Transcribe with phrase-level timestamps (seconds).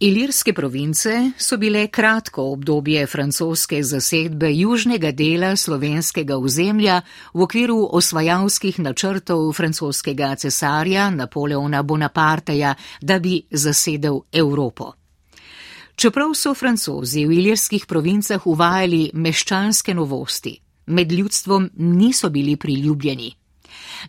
[0.00, 7.00] Ilirske province so bile kratko obdobje francoske zasedbe južnega dela slovenskega ozemlja
[7.34, 14.92] v okviru osvajalskih načrtov francoskega cesarja Napoleona Bonaparteja, da bi zasedel Evropo.
[15.96, 20.54] Čeprav so francozi v ilirskih provincah uvajali meščanske novosti,
[20.86, 23.34] med ljudstvom niso bili priljubljeni.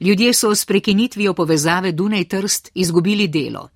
[0.02, 3.70] Ljudje so s prekinitvijo povezave Dunaj-Trst izgubili delo.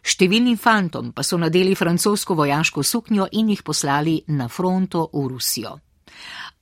[0.00, 5.76] Številnim fantom pa so nadeli francosko vojaško suknjo in jih poslali na fronto v Rusijo.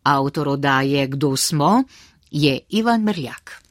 [0.02, 1.82] Avtor odaje Kdo smo
[2.30, 3.67] je Ivan Merljak.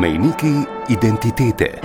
[0.00, 1.80] Mejniki identitete.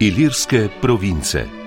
[0.00, 1.59] Ilirske province.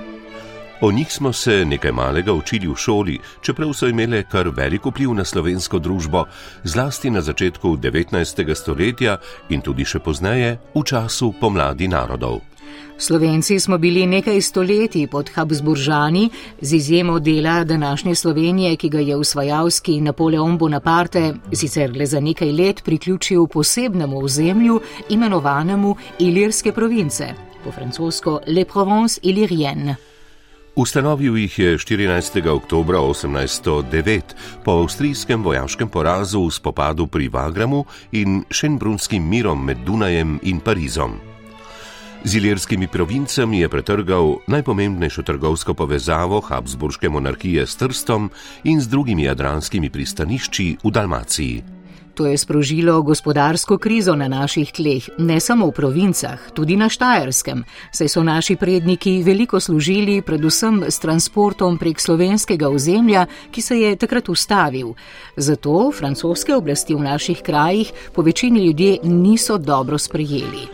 [0.86, 5.14] O njih smo se nekaj malega učili v šoli, čeprav so imele kar veliko vpliv
[5.14, 6.26] na slovensko družbo,
[6.64, 8.56] zlasti na začetku 19.
[8.56, 9.16] stoletja
[9.50, 12.42] in tudi še pozneje, v času pomladi narodov.
[12.98, 16.30] Slovenci smo bili nekaj stoletij pod Habsburžani,
[16.62, 22.52] z izjemo dela današnje Slovenije, ki ga je usvajalski Napoleon Bonaparte sicer le za nekaj
[22.52, 30.13] let priključil posebnemu ozemlju, imenovanemu Ilirske province, po francosko Le Provence Ilirienne.
[30.76, 32.50] Ustanovil jih je 14.
[32.50, 34.22] oktober 1809
[34.64, 41.20] po avstrijskem vojaškem porazu v spopadu pri Vagramu in Šenbrunskim mirom med Dunajem in Parizom.
[42.24, 48.32] Z ilirskimi provincami je pretrgal najpomembnejšo trgovsko povezavo Habsburške monarhije s Trstom
[48.64, 51.73] in z drugimi jadranskimi pristanišči v Dalmaciji.
[52.14, 57.64] To je sprožilo gospodarsko krizo na naših tleh, ne samo v provincah, tudi na Štajerskem,
[57.92, 63.96] saj so naši predniki veliko služili predvsem s transportom prek slovenskega ozemlja, ki se je
[63.96, 64.94] takrat ustavil.
[65.38, 70.70] Zato francoske oblasti v naših krajih po večini ljudje niso dobro sprejeli.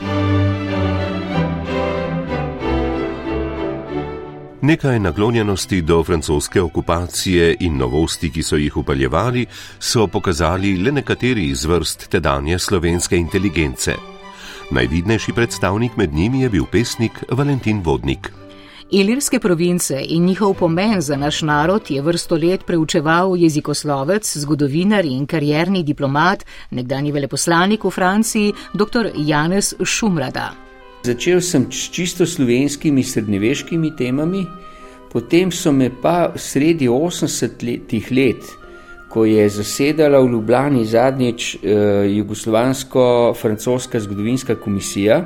[4.61, 9.45] Nekaj naklonjenosti do francoske okupacije in novosti, ki so jih upeljevali,
[9.79, 13.95] so pokazali le nekateri iz vrst tedanje slovenske inteligence.
[14.71, 18.31] Najvidnejši predstavnik med njimi je bil pesnik Valentin Vodnik.
[18.91, 25.25] Ilirske province in njihov pomen za naš narod je vrsto let preučeval jezikoslovec, zgodovinar in
[25.25, 29.11] karjerni diplomat, nekdani veleposlanik v Franciji, dr.
[29.15, 30.68] Janez Šumrada.
[31.03, 34.43] Začel sem s čisto slovenskimi srednjeveškimi temami,
[35.11, 38.43] potem so me pa sredi 80-ih let,
[39.07, 41.59] ko je zasedala v Ljubljani zadnjič eh,
[42.19, 45.23] Jugoslovansko-francoska zgodovinska komisija,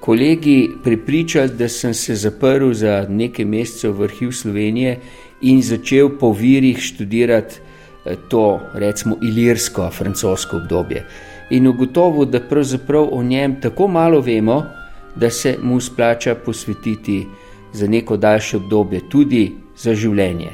[0.00, 4.98] kolegi prepričali, da sem se zaprl za nekaj mesecev v arhiv Slovenije
[5.40, 7.56] in začel po virih študirati
[8.04, 11.06] eh, to, recimo, ilirsko francosko obdobje.
[11.50, 14.62] In ugotovil, da pravzaprav o njem tako malo vemo,
[15.16, 17.26] da se mu splača posvetiti
[17.72, 20.50] za neko daljše obdobje, tudi za življenje.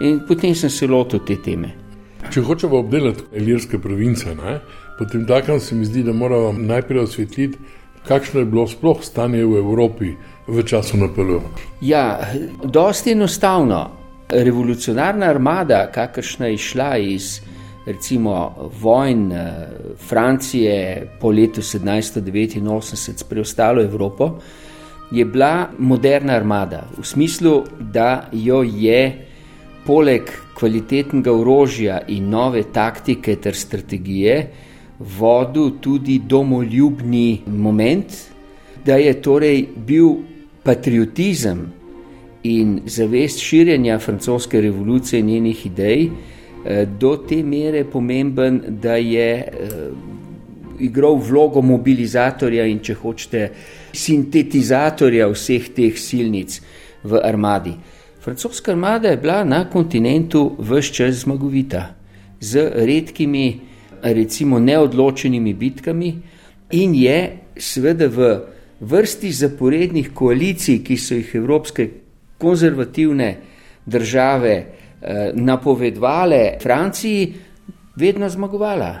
[0.00, 1.74] In potem sem se lotil te teme.
[2.32, 4.58] Če hočemo obdelati ilirske province, ne,
[4.98, 7.58] potem takrat se mi zdi, da moramo najprej osvetliti,
[8.06, 10.14] kakšno je bilo sploh stanje v Evropi
[10.46, 11.50] v času Napoleona.
[11.80, 12.20] Ja,
[12.64, 13.88] dosti enostavno.
[14.32, 17.40] Revolucionarna armada, kakršna je šla iz
[17.86, 19.68] recimo vojn eh,
[20.08, 24.38] Francije po letu 1789 preostalo Evropo,
[25.10, 29.26] je bila moderna armada v smislu, da jo je
[29.86, 30.22] poleg
[30.54, 34.50] kvalitetnega orožja in nove taktike ter strategije
[35.18, 38.06] vodil tudi domoljubni moment,
[38.84, 40.08] da je torej bil
[40.62, 41.72] patriotizem
[42.42, 46.10] in zavest širjenja francoske revolucije in njenih idej
[46.86, 49.46] do te mere pomemben, da je eh,
[50.78, 53.42] igral vlogo mobilizatorja in, če hočete,
[53.92, 56.60] sintetizatorja vseh teh silnic
[57.02, 57.74] v armadi.
[58.22, 61.82] Francoska armada je bila na kontinentu vse čas zmagovita,
[62.40, 63.46] z redkimi
[64.02, 66.10] recimo neodločenimi bitkami
[66.78, 67.18] in je
[67.58, 68.30] seveda v
[68.80, 71.88] vrsti zaporednih koalicij, ki so jih evropske
[72.38, 73.36] konzervativne
[73.86, 74.81] države eh,
[75.34, 77.34] napovedovale Franciji,
[77.96, 78.94] vedno zmagovala.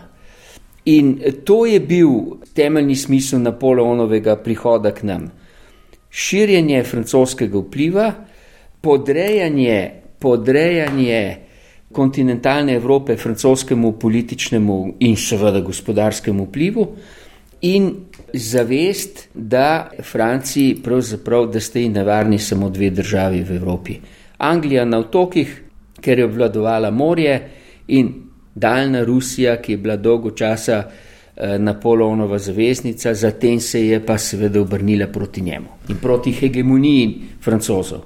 [0.84, 2.08] In to je bil
[2.54, 5.30] temeljni smisel Napoleonovega prihoda k nam.
[6.10, 8.12] Širjenje francoskega vpliva,
[8.80, 11.36] podrejanje, podrejanje
[11.92, 16.86] kontinentalne Evrope francoskemu političnemu in seveda gospodarskemu vplivu,
[17.62, 17.94] in
[18.32, 23.98] zavest, da Franciji pravzaprav, da ste jim nevarni samo dve državi v Evropi.
[24.38, 25.62] Anglija na otokih,
[26.02, 27.38] ker je obvladovala morje,
[27.88, 28.12] in
[28.54, 34.60] daljna Rusija, ki je bila dolgo časa eh, Napoleonova zaveznica, zatem se je pa seveda
[34.60, 38.00] obrnila proti njemu in proti hegemoniji francozov.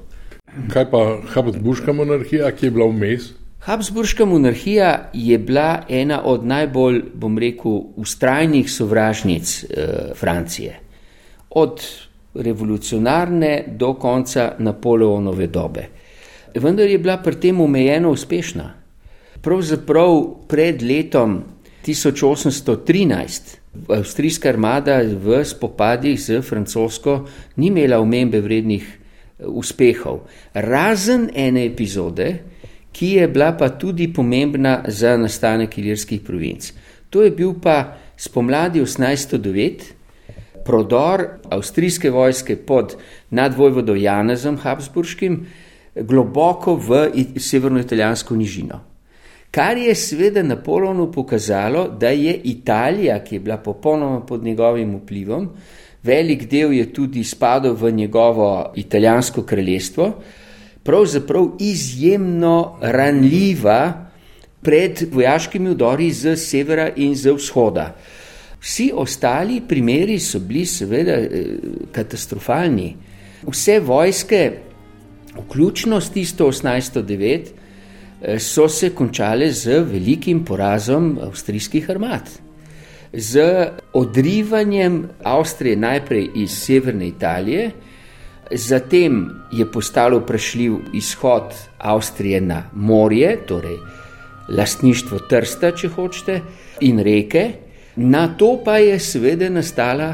[0.72, 3.32] Kaj pa Habsburška monarhija, ki je bila vmes?
[3.66, 10.80] Habsburška monarhija je bila ena od najbolj, bom rekel, ustrajnih sovražnic eh, Francije.
[11.50, 11.82] Od
[12.34, 15.86] revolucionarne do konca Napoleonove dobe.
[16.60, 18.72] Vendar je bila pri tem omejeno uspešna.
[19.42, 21.42] Pravzaprav pred letom
[21.86, 23.56] 1813
[23.88, 27.26] avstrijska armada v spopadih z francosko
[27.56, 30.20] ni imela omembe vrednih eh, uspehov,
[30.54, 32.38] razen ene epizode,
[32.92, 36.72] ki je bila pa tudi pomembna za nastanek ilirskih provinc.
[37.10, 39.92] To je bil pa spomladi 1809
[40.64, 42.96] prodor avstrijske vojske pod
[43.30, 45.46] nadvojvodo Janezom Habsburškim
[46.00, 48.80] globoko v severno-italijansko nižino.
[49.50, 55.48] Kar je seveda Napoleonu pokazalo, da je Italija, ki je bila popolnoma pod njegovim vplivom,
[56.02, 60.12] velik del je tudi spadal v njegovo italijansko kraljestvo,
[60.82, 64.06] pravzaprav izjemno ranljiva
[64.62, 67.94] pred vojaškimi udori z severa in z vzhoda.
[68.60, 71.44] Vsi ostali primeri so bili seveda eh,
[71.92, 72.96] katastrofalni.
[73.46, 74.52] Vse vojske,
[75.38, 77.52] vključno s tisto 1809,
[78.22, 82.30] eh, so se končale z velikim porazom avstrijskih armad.
[83.12, 83.40] Z
[83.92, 87.70] odrivanjem Avstrije najprej iz severne Italije,
[88.50, 93.76] Zatem je postalo vprašljiv izhod Avstrije na morje, torej
[94.48, 96.40] lastništvo Trsta, če hočete,
[96.80, 97.48] in reke,
[97.96, 100.12] na to pa je seveda nastala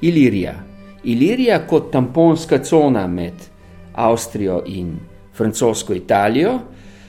[0.00, 0.54] Ilirija.
[1.04, 3.34] Ilirija kot tamponska cona med
[3.96, 4.94] Avstrijo in
[5.34, 6.58] francosko Italijo,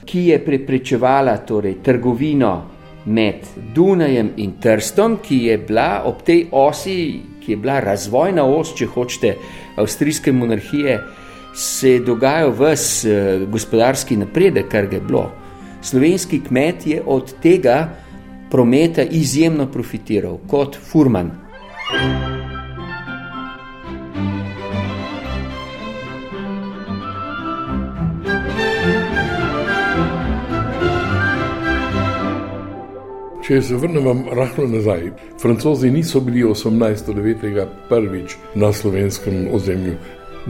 [0.05, 2.53] ki je preprečevala torej, trgovino
[3.05, 6.97] med Dunajem in Trstom, ki je bila ob tej osi
[7.47, 9.29] ki je bila razvojna os, če hočete,
[9.79, 10.97] avstrijske monarhije,
[11.55, 15.29] se je dogajal vse eh, gospodarski napredek, kar je bilo.
[15.81, 17.77] Slovenski kmet je od tega
[18.51, 21.31] prometa izjemno profitiral kot furman.
[21.89, 22.46] thank you
[33.47, 35.05] Če se vrnemo rahlo nazaj,
[35.39, 37.61] francozi niso bili 1809.
[37.87, 39.93] prvič na slovenskem ozemlju.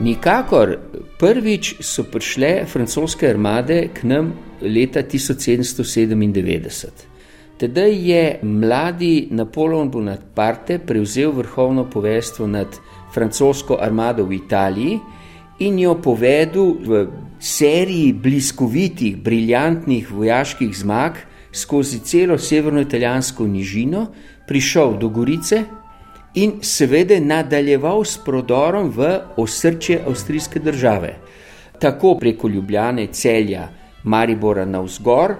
[0.02, 0.72] Nikakor
[1.20, 7.06] prvič so prišle francoske armade k nam leta 1797.
[7.62, 12.82] Tedaj je mladi Napoleon Bonaparte prevzel vrhovno poveljstvo nad
[13.14, 14.98] francosko armado v Italiji
[15.62, 17.06] in jo povedal v
[17.38, 24.06] seriji bliskovitih, briljantnih vojaških zmag skozi celo severno-italijansko nižino,
[24.46, 25.62] prišel do Gorice
[26.34, 31.16] in seveda nadaljeval s prodorom v osrčje avstrijske države.
[31.78, 33.68] Tako preko Ljubljane, celja,
[34.02, 35.34] Maribora na vzgor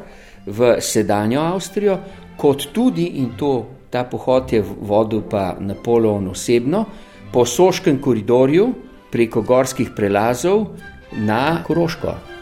[0.46, 1.98] v sedanjo Avstrijo,
[2.36, 6.84] kot tudi, in to ta pohod je vodil pa Napoleon osebno,
[7.32, 8.72] po Soškem koridorju
[9.12, 10.66] preko gorskih prelazov
[11.12, 12.37] na Koroško.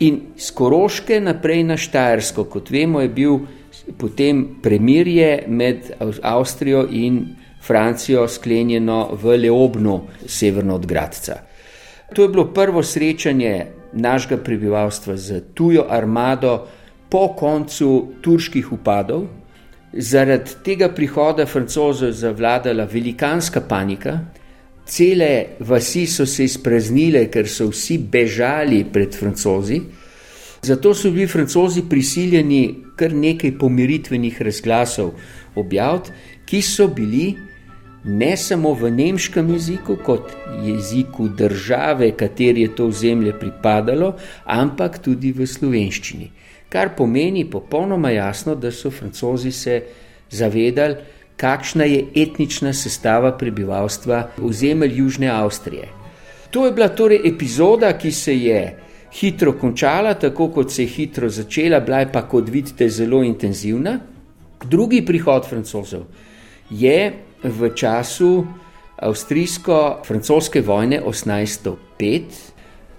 [0.00, 3.38] In z Koroške naprej na Štajersko, kot vemo, je bil
[3.98, 5.90] potem premirje med
[6.22, 11.40] Avstrijo in Francijo sklenjeno v Leobnu, severno od Gradca.
[12.14, 16.68] To je bilo prvo srečanje našega prebivalstva z tujo armado
[17.10, 19.26] po koncu turških upadov.
[19.92, 24.18] Zaradi tega prihoda francozov je zavladala velikanska panika,
[24.88, 29.82] cele vasi so se izpraznile, ker so vsi bežali pred francozi.
[30.62, 32.62] Zato so bili francozi prisiljeni
[32.98, 35.12] kar nekaj pomiritvenih razglasov
[35.54, 36.10] objaviti,
[36.48, 37.36] ki so bili
[38.04, 40.32] ne samo v nemškem jeziku, kot
[40.64, 44.14] jeziku države, kateri je to ozemlje pripadalo,
[44.44, 46.30] ampak tudi v slovenščini.
[46.68, 49.82] Kar pomeni popolnoma jasno, da so francozi se
[50.30, 50.96] zavedali,
[51.38, 55.88] kakšna je etnična sestava prebivalstva ozemelj Južne Avstrije.
[56.50, 58.60] To je bila torej epizoda, ki se je
[59.20, 63.98] hitro končala, tako kot se je hitro začela, bila je pa, kot vidite, zelo intenzivna.
[64.64, 66.06] Drugi prihod francozov
[66.70, 68.46] je v času
[68.98, 72.22] avstrijsko-francoske vojne 1805,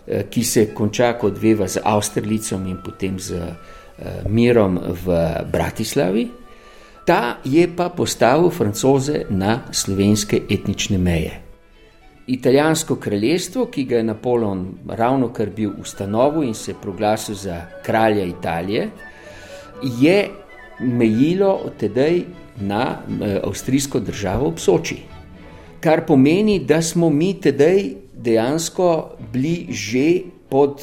[0.08, 5.20] eh, ki se konča, kot veva, z Avstrijcem in potem z eh, mirom v
[5.52, 6.39] Bratislavi.
[7.10, 11.32] Ta je pa postavil francoze na slovenske etnične meje.
[12.28, 18.24] Italijansko kraljestvo, ki ga je Napoleon ravno kar bil ustanovil in se proglasil za kralja
[18.24, 18.90] Italije,
[20.00, 20.30] je
[20.80, 22.22] mejilo tedaj
[22.62, 24.98] na eh, avstrijsko državo ob Soči.
[25.82, 30.82] Kar pomeni, da smo mi tedaj dejansko bili že pod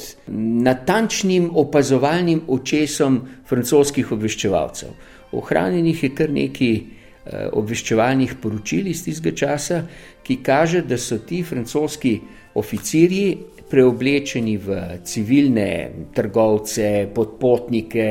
[0.67, 4.89] natančnim opazovalnim očesom francoskih obveščevalcev.
[5.31, 9.83] Ohranjenih je kar nekaj eh, obveščevalnih poročil iz tistega časa,
[10.23, 12.17] ki kaže, da so ti francoski
[12.55, 13.37] oficirji
[13.69, 15.69] preoblečeni v civilne
[16.15, 18.07] trgovce, podpotnike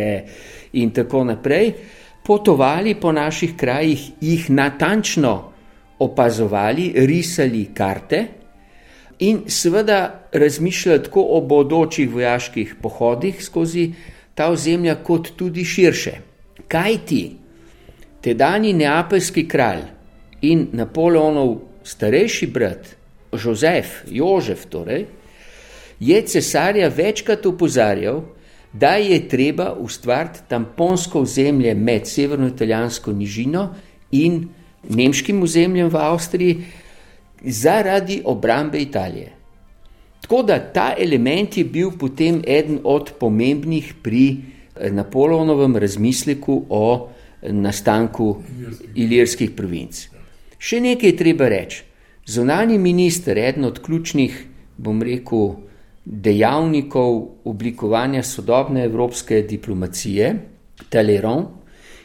[0.76, 1.73] in tako naprej,
[2.26, 5.52] potovali po naših krajih, jih natančno
[5.99, 8.26] opazovali, risali karte
[9.18, 13.92] in seveda razmišljali tako o bodočih vojaških pohodih skozi
[14.35, 16.36] ta ozemlja, kot tudi širše.
[16.68, 17.23] Kaj ti,
[18.20, 19.85] tedajni neapeljski kralj
[20.42, 22.96] in Napoleonov starejši brat,
[23.44, 25.06] Jozef, Jožef, torej,
[26.00, 28.23] je cesarja večkrat upozarjal,
[28.73, 33.68] da je treba ustvariti tamponsko ozemlje med severno-italijansko nižino
[34.12, 34.49] in
[34.88, 36.64] nemškim ozemljem v Avstriji
[37.42, 39.32] zaradi obrambe Italije.
[40.20, 44.37] Tako da ta element je bil potem eden od pomembnih pri
[44.90, 47.09] Napoleonovem razmisleku o
[47.42, 48.37] nastanku
[48.95, 50.06] ilirskih provinc.
[50.59, 51.83] Še nekaj je treba reči.
[52.26, 54.35] Zunani minister, eden od ključnih,
[54.83, 55.52] bom rekel,
[56.04, 60.35] dejavnikov oblikovanja sodobne evropske diplomacije,
[60.90, 61.47] Talleyrand,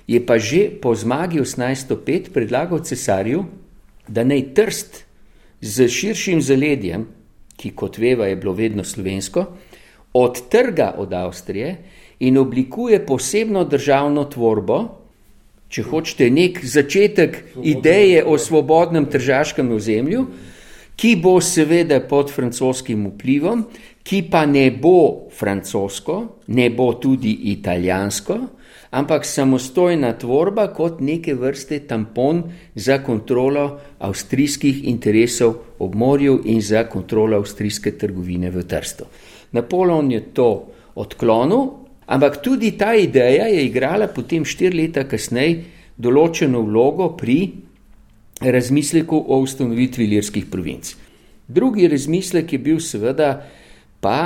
[0.08, 3.46] je pa že po zmagi 1805 predlagal cesarju,
[4.08, 5.04] da naj trst
[5.62, 7.06] z širšim zaledjem,
[7.58, 9.46] ki kot veva je bilo vedno slovensko,
[10.14, 11.78] odtrga od Avstrije
[12.22, 14.80] in oblikuje posebno državno tvorbo,
[15.72, 20.26] če hočete nek začetek ideje o svobodnem tržaškem ozemlju,
[20.96, 23.64] ki bo seveda pod francoskim vplivom,
[24.04, 26.18] ki pa ne bo francosko,
[26.54, 28.38] ne bo tudi italijansko,
[28.92, 32.44] ampak samostojna tvorba kot neke vrste tampon
[32.76, 39.08] za kontrolo avstrijskih interesov ob morju in za kontrolo avstrijske trgovine v Trstu.
[39.52, 40.50] Napoleon je to
[40.96, 41.81] odklonil,
[42.12, 45.64] ampak tudi ta ideja je igrala potem štiri leta kasneje
[45.98, 47.40] določeno vlogo pri
[48.42, 50.96] razmisleku o ustanovitvi lirskih provinc.
[51.48, 53.32] Drugi razmislek je bil seveda
[54.02, 54.18] pa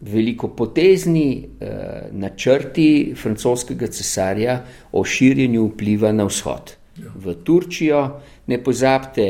[0.00, 4.60] veliko potezni eh, načrti francoskega cesarja
[4.92, 6.74] o širjenju vpliva na vzhod.
[6.96, 9.26] V Turčijo, ne pozabite,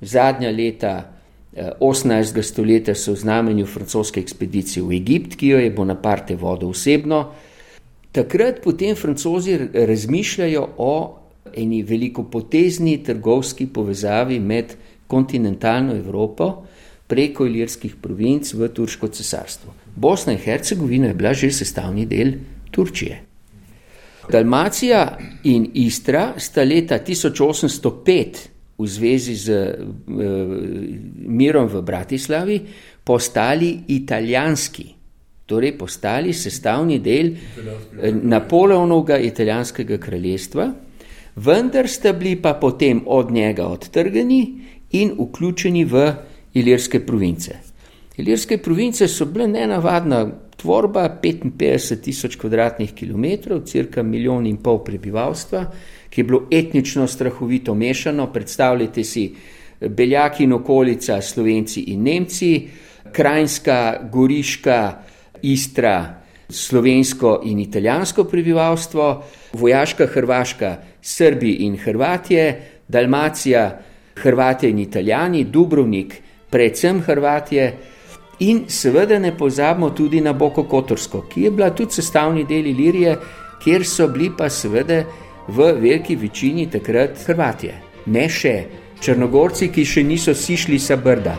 [0.00, 0.94] zadnja leta
[1.56, 2.42] 18.
[2.42, 7.32] stoletja so v znamenju francoske ekspedicije v Egipt, ki jo je Bonaparte vodil osebno.
[8.12, 11.18] Takrat potem francozi razmišljajo o
[11.54, 14.74] eni veliko potezni trgovski povezavi med
[15.06, 16.64] kontinentalno Evropo
[17.06, 19.74] preko ilirskih provinc v Turško cesarstvo.
[19.96, 22.32] Bosna in Hercegovina je bila že sestavni del
[22.70, 23.20] Turčije.
[24.30, 29.94] Dalmacija in Istra sta leta 1805 v zvezi z uh,
[31.26, 32.60] mirom v Bratislavi
[33.04, 34.86] postali italijanski,
[35.46, 40.70] torej postali sestavni del eh, Napoleonovega italijanskega kraljestva,
[41.36, 44.40] vendar sta bili pa potem od njega odtrgani
[44.90, 46.12] in vključeni v
[46.54, 47.58] ilirske province.
[48.16, 50.26] Ilirske province so bile nenavadna
[50.56, 55.64] tvorba, 55 tisoč kvadratnih kilometrov, crka milijon in pol prebivalstva,
[56.14, 58.28] ki je bilo etnično strahovito mešano.
[58.32, 59.34] Predstavljajte si
[59.80, 62.68] Beljaki in okolica, Slovenci in Nemci,
[63.12, 64.92] Krajinska, Goriška,
[65.42, 73.80] Istra, slovensko in italijansko prebivalstvo, vojaška Hrvaška, Srbi in Hrvatje, Dalmacija,
[74.14, 76.14] Hrvatje in Italijani, Dubrovnik,
[76.50, 77.74] predvsem Hrvatije,
[78.38, 83.16] in seveda ne pozabimo tudi na Boko Kotorsko, ki je bila tudi sestavni del Ilirije,
[83.64, 85.02] kjer so bili pa seveda
[85.48, 87.74] v veliki večini takrat Hrvatije,
[88.06, 88.54] ne še
[89.00, 91.34] Črnogorci, ki še niso sišli sa brda.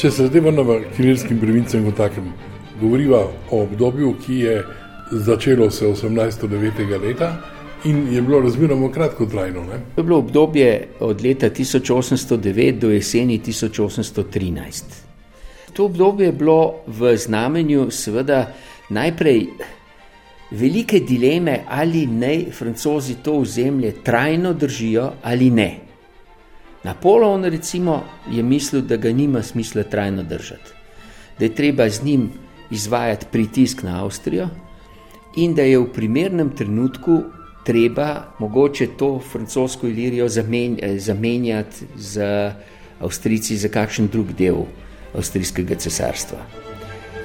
[0.00, 2.32] Če se zdaj vrnemo k ilirskim provincem, kot takem,
[2.80, 4.54] govoriva o obdobju, ki je
[5.10, 7.00] začelo se 1809.
[7.02, 7.36] leta
[7.84, 9.60] in je bilo razmeroma kratkotrajno.
[9.60, 9.78] Ne?
[9.94, 14.82] To je bilo obdobje od leta 1809 do jeseni 1813.
[15.72, 18.52] To obdobje je bilo v znamenju, seveda,
[18.90, 19.46] najprej
[20.50, 25.78] velike dileme, ali naj francozi to ozemlje trajno držijo ali ne.
[26.84, 30.72] Napoleon, recimo, je mislil, da ga nima smisla trajno držati,
[31.38, 32.30] da je treba z njim
[32.70, 34.48] izvajati pritisk na Avstrijo
[35.36, 37.22] in da je v primernem trenutku
[37.64, 40.28] treba mogoče to francosko ilirijo
[40.96, 42.22] zamenjati z
[43.00, 44.64] Avstrijci za kakšen drug del
[45.14, 46.38] Avstrijskega cesarstva.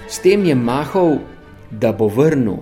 [0.09, 1.17] S tem je mahal,
[1.79, 2.57] da bo vrnil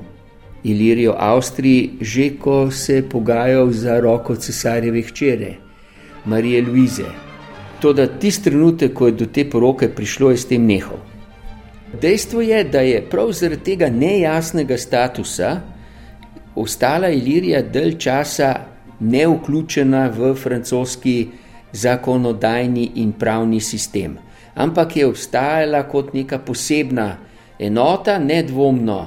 [0.64, 5.54] Ilirijo Avstriji, že ko se je pogajal za roko cesarjeve hčere,
[6.26, 7.10] Marije Luize.
[7.82, 11.02] To, da tisti trenutek, ko je do te poroke prišlo, je s tem nehal.
[12.02, 15.62] Dejstvo je, da je prav zaradi tega nejasnega statusa
[16.56, 18.54] ostala Ilirija del časa
[19.00, 21.28] neuključena v francoski
[21.74, 24.18] zakonodajni in pravni sistem,
[24.56, 27.18] ampak je obstajala kot neka posebna
[27.60, 29.06] enota, nedvomno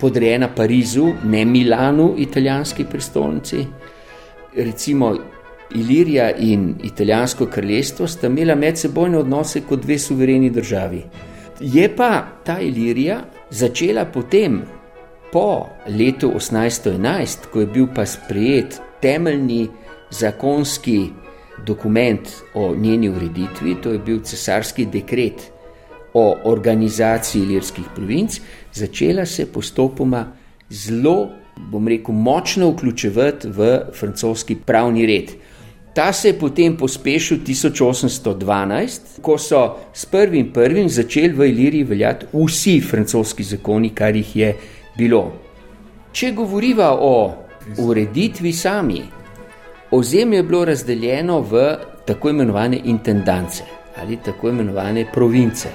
[0.00, 3.66] podrejena Parizu, ne Milanu, italijanski prestolnici.
[4.56, 5.16] Recimo
[5.74, 11.02] Ilirija in italijansko kraljestvo sta imela medsebojne odnose kot dve suvereni državi.
[11.60, 14.62] Je pa ta Ilirija začela potem,
[15.32, 19.68] po letu 1811, ko je bil pa sprejet temeljni
[20.10, 21.10] zakonski
[21.66, 25.52] dokument o njeni ureditvi, to je bil cesarski dekret
[26.14, 28.40] o organizaciji ilirskih provinc,
[28.72, 30.26] začela se postopoma
[30.70, 31.28] zelo,
[31.70, 35.32] bom rekel, močno vključevati v francoski pravni red.
[35.94, 39.62] Ta se je potem pospešil 1812, ko so
[39.92, 44.52] s prvim prvim začeli v Iliriji veljati vsi francoski zakoni, kar jih je
[44.98, 45.32] bilo.
[46.12, 47.34] Če govoriva o
[47.78, 49.02] ureditvi sami,
[49.90, 51.66] ozemlje je bilo razdeljeno v
[52.06, 53.64] tako imenovane intendance
[54.00, 55.68] ali tako imenovane province,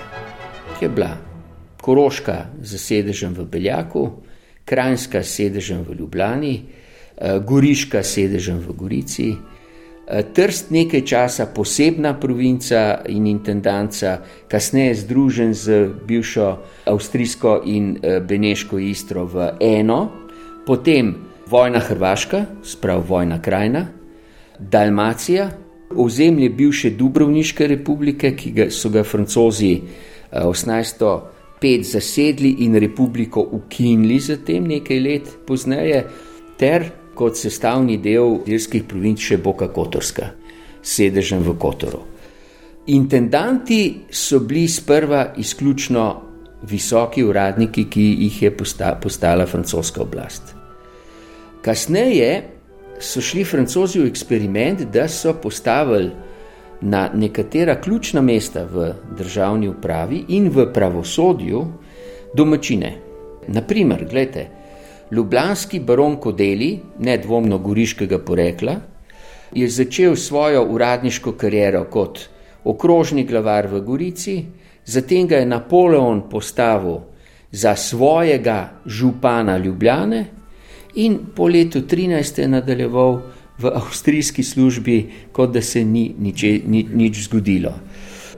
[0.84, 1.18] je bila.
[1.82, 4.12] Koroška z sedežem v Beljaku,
[4.66, 11.46] Krajinska s sedežem v Ljubljani, eh, Goriška s sedežem v Gorici, eh, Trst nekaj časa
[11.46, 20.12] posebna provinca in intendanca, kasneje združen z bivšo avstrijsko in eh, beneško istro v eno,
[20.66, 21.16] potem
[21.48, 23.88] vojna Hrvaška, sprav vojna krajina,
[24.60, 25.52] Dalmacija,
[25.96, 29.82] ozemlje bivše Dubrovniške republike, ki ga so ga francozi
[30.34, 36.04] 18 spet zasedli in republiko ukinili zatem nekaj let pozneje,
[36.60, 40.34] ter kot sestavni del irskih provinc še Boka Kotorska,
[40.84, 42.02] sedežem v Kotoru.
[42.92, 46.04] Intendanti so bili sprva izključno
[46.68, 48.52] visoki uradniki, ki jih je
[49.00, 50.52] postala francoska oblast.
[51.64, 52.44] Kasneje
[53.00, 56.12] so šli francozi v eksperiment, da so postavili
[56.84, 61.66] na nekatera ključna mesta v državni upravi in v pravosodju
[62.34, 62.94] domačine.
[63.48, 64.48] Naprimer, gledajte,
[65.12, 68.76] ljubljanski baron Kodeli, nedvomno goriškega porekla,
[69.54, 72.20] je začel svojo uradniško kariero kot
[72.64, 74.46] okrožni glavar v Gorici,
[74.86, 77.00] zatem ga je Napoleon postavil
[77.52, 80.26] za svojega župana Ljubljane
[80.96, 83.22] in po letu 13 je nadaljeval
[83.60, 84.98] v avstrijski službi,
[85.32, 87.74] kot da se ni niče, ni, nič zgodilo.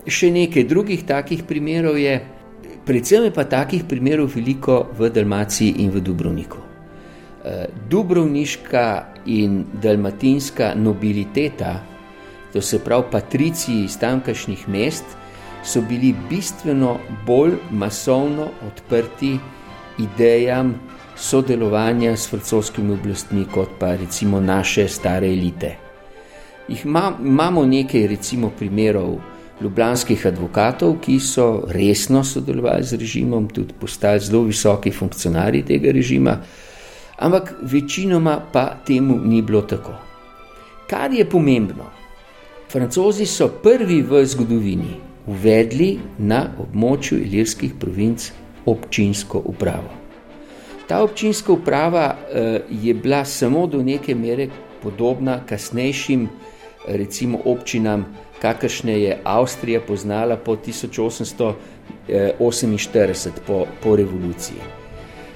[0.08, 2.20] Še nekaj drugih takih primerov je,
[2.86, 6.62] predvsem je pa takih primerov veliko v Dalmaciji in v Dubrovniku.
[7.46, 8.86] Eh, Dubrovniška
[9.26, 11.80] in dalmatinska nobiliteta,
[12.54, 15.06] to se pravi patriciji iz tamkajšnjih mest,
[15.66, 19.38] so bili bistveno bolj masovno odprti
[20.00, 20.76] idejam
[21.18, 25.76] sodelovanja s francoskimi oblastmi, kot pa recimo naše stare elite.
[26.84, 29.18] Ima, imamo nekaj recimo primerov
[29.62, 36.38] ljubljanskih advokatov, ki so resno sodelovali z režimom, tudi postali zelo visoki funkcionarji tega režima,
[37.18, 39.94] ampak večinoma pa temu ni bilo tako.
[40.90, 41.86] Kar je pomembno,
[42.72, 44.96] francozi so prvi v zgodovini
[45.28, 48.32] uvedli na območju ilirskih provinc
[48.66, 50.05] občinsko upravo.
[50.88, 54.48] Ta občinska uprava eh, je bila samo do neke mere
[54.84, 56.30] podobna kasnejšim
[56.88, 58.06] recimo, občinam,
[58.42, 64.58] kakršne je Avstrija poznala po 1848, po, po revoluciji.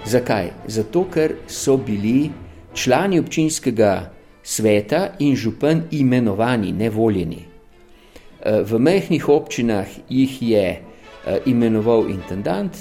[0.06, 0.52] Zakaj?
[0.68, 2.30] Zato, ker so bili
[2.74, 4.12] člani občinskega
[4.44, 7.46] sveta in župan imenovani, ne voljeni.
[7.46, 7.50] Eh,
[8.64, 10.82] v mehkih občinah jih je eh,
[11.46, 12.78] imenoval intendant,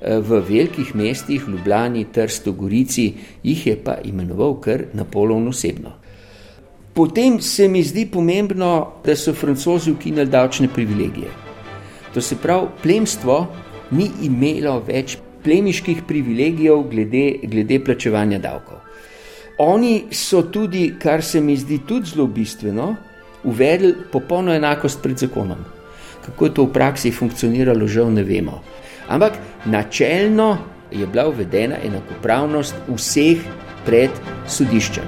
[0.00, 5.92] v velikih mestih, Ljubljani, Trstu, Gorici, jih je pa imenoval kar Napoleon osebno.
[6.94, 11.30] Potem se mi zdi pomembno, da so francozi ukinili davčne privilegije.
[12.14, 13.46] To se pravi, plemstvo
[13.90, 18.78] ni imelo več plemiških privilegijev glede, glede plačevanja davkov.
[19.58, 22.94] Oni so tudi, kar se mi zdi tudi zelo bistveno,
[23.44, 25.58] uvedli popolno enakost pred zakonom.
[26.24, 28.60] Kako je to v praksi funkcioniralo, žal ne vemo.
[29.10, 29.32] Ampak
[29.66, 30.58] načelno
[30.90, 33.42] je bila uvedena enakopravnost vseh
[33.84, 34.10] pred
[34.46, 35.04] sodiščem.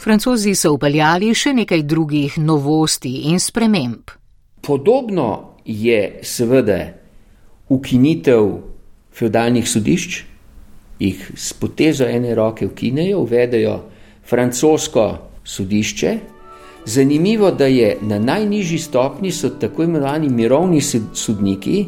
[0.00, 4.12] Francozi so upeljali še nekaj drugih novosti in sprememb.
[4.60, 6.80] Podobno je seveda
[7.68, 8.48] ukinitev
[9.16, 10.29] feudalnih sodišč,
[11.00, 13.80] jih s potezo ene roke ukinejo, uvedejo
[14.28, 16.18] francosko sodišče.
[16.86, 21.86] Zanimivo, da je na najnižji stopni so tako imenovani mirovni sodniki,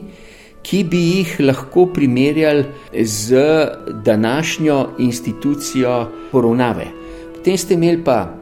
[0.63, 2.65] ki bi jih lahko primerjali
[3.03, 3.41] z
[4.05, 6.87] današnjo institucijo poravnave.
[7.35, 8.35] Potem ste imeli pa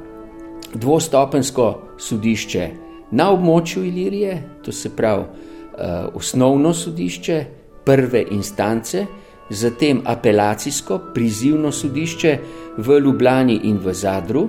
[0.75, 2.69] dvostopensko sodišče
[3.11, 7.45] na območju Ilirije, to se pravi uh, osnovno sodišče
[7.85, 9.07] prve instance,
[9.51, 12.39] zatem apelacijsko prizivno sodišče
[12.79, 14.49] v Ljubljani in v Zadru,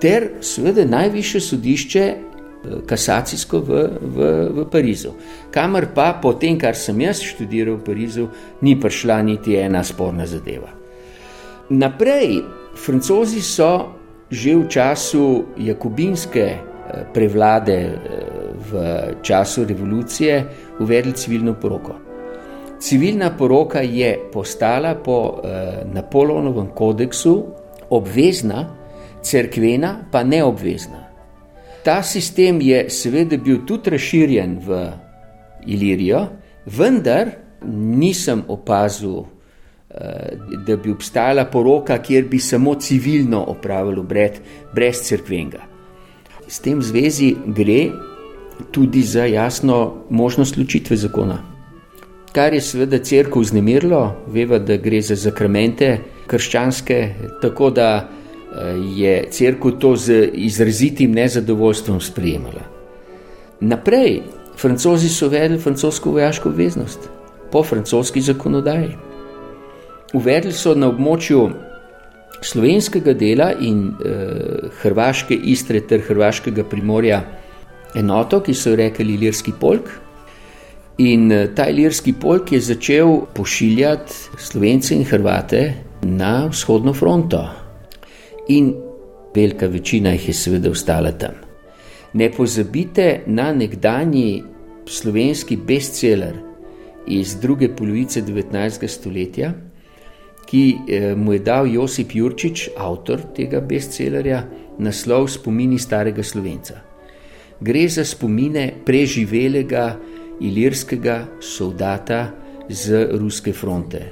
[0.00, 5.12] ter seveda najviše sodišče uh, kasacijsko v, v, v Parizu.
[5.50, 8.28] Kamor pa po tem, kar sem jaz študiral v Parizu,
[8.62, 10.70] ni prišla niti ena sporna zadeva.
[11.70, 12.42] Naprej
[12.74, 13.98] Francozi so
[14.30, 16.60] že v času jakobinske eh,
[17.14, 17.96] prevlade, eh,
[18.52, 18.72] v
[19.24, 20.44] času revolucije,
[20.80, 22.07] uvedli civilno poroko.
[22.80, 27.44] Civilna poroka je postala po eh, Napoleonovem kodeksu
[27.90, 28.66] obvezna,
[29.22, 31.04] crkvena pa neobvezna.
[31.84, 34.78] Ta sistem je seveda bil tudi razširjen v
[35.66, 36.26] Ilirijo,
[36.66, 37.30] vendar
[37.64, 39.24] nisem opazil
[39.90, 40.36] Eh,
[40.66, 44.32] da bi obstajala poroka, kjer bi samo civilno opravili obred,
[44.74, 45.62] brez crkvenega.
[46.48, 47.86] S tem zvezi gre
[48.70, 51.38] tudi za jasno možnost ločitve zakona.
[52.32, 56.98] Kar je seveda crkvo vznemirilo, veva, da gre za zakramente krščanske,
[57.42, 62.66] tako da eh, je crkva to z izrazitim nezadovoljstvom sprejemala.
[63.60, 64.22] Naprej,
[64.56, 67.08] francozi so uvedli francosko vojaško obveznost
[67.52, 68.90] po francoski zakonodaji.
[70.14, 71.48] Uvedli so na območju
[72.40, 77.22] slovenskega dela in eh, hrvaške istre ter hrvaškega primorja
[77.96, 79.90] enoto, ki so jo rekli Ilirski polk.
[80.98, 87.44] In eh, ta Ilirski polk je začel pošiljati slovence in hrvate na vzhodno fronto.
[88.48, 88.74] In
[89.34, 91.34] velika večina jih je seveda ostala tam.
[92.12, 94.42] Ne pozabite na nekdanji
[94.88, 96.34] slovenski bestseller
[97.06, 98.88] iz druge polovice 19.
[98.88, 99.52] stoletja
[100.48, 104.44] ki eh, mu je dal Josip Jurčič, avtor tega bestsellerja,
[104.80, 106.80] naslov Spomini starega slovenca.
[107.60, 109.96] Gre za spomine preživelega
[110.40, 112.30] ilirskega soldata
[112.68, 114.02] z ruske fronte.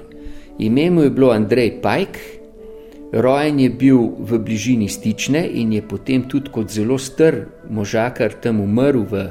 [0.59, 2.19] Ime mu je bilo Andrej Pajk,
[3.12, 8.61] rojen je bil v bližini Stične in je potem tudi kot zelo str možakar tam
[8.61, 9.31] umrl v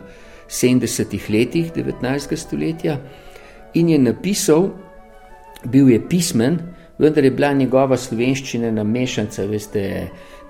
[0.49, 2.35] 70-ih letih 19.
[2.35, 2.99] stoletja
[3.73, 4.69] in je napisal,
[5.65, 6.59] bil je pismen,
[6.97, 9.83] vendar je bila njegova slovenščina na mešanca, veste,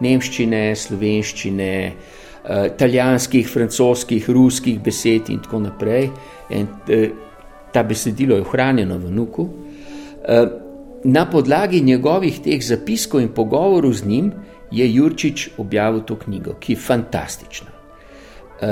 [0.03, 6.09] nemščine, slovenščine, uh, italijanskih, francoskih, ruskih besed in tako naprej.
[6.49, 7.07] In, uh,
[7.73, 9.41] ta besedilo je ohranjeno v Nuku.
[9.41, 9.51] Uh,
[11.03, 14.31] na podlagi njegovih teh zapiskov in pogovorov z njim
[14.71, 17.71] je Jurčič objavil to knjigo, ki je fantastična.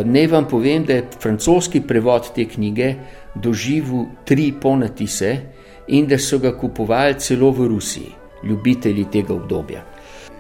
[0.05, 2.95] Ne vam povem, da je francoski prevod te knjige
[3.35, 5.37] doživel tri ponatise,
[5.87, 8.11] in da so ga kupovali celo v Rusiji,
[8.43, 9.83] ljubitelji tega obdobja.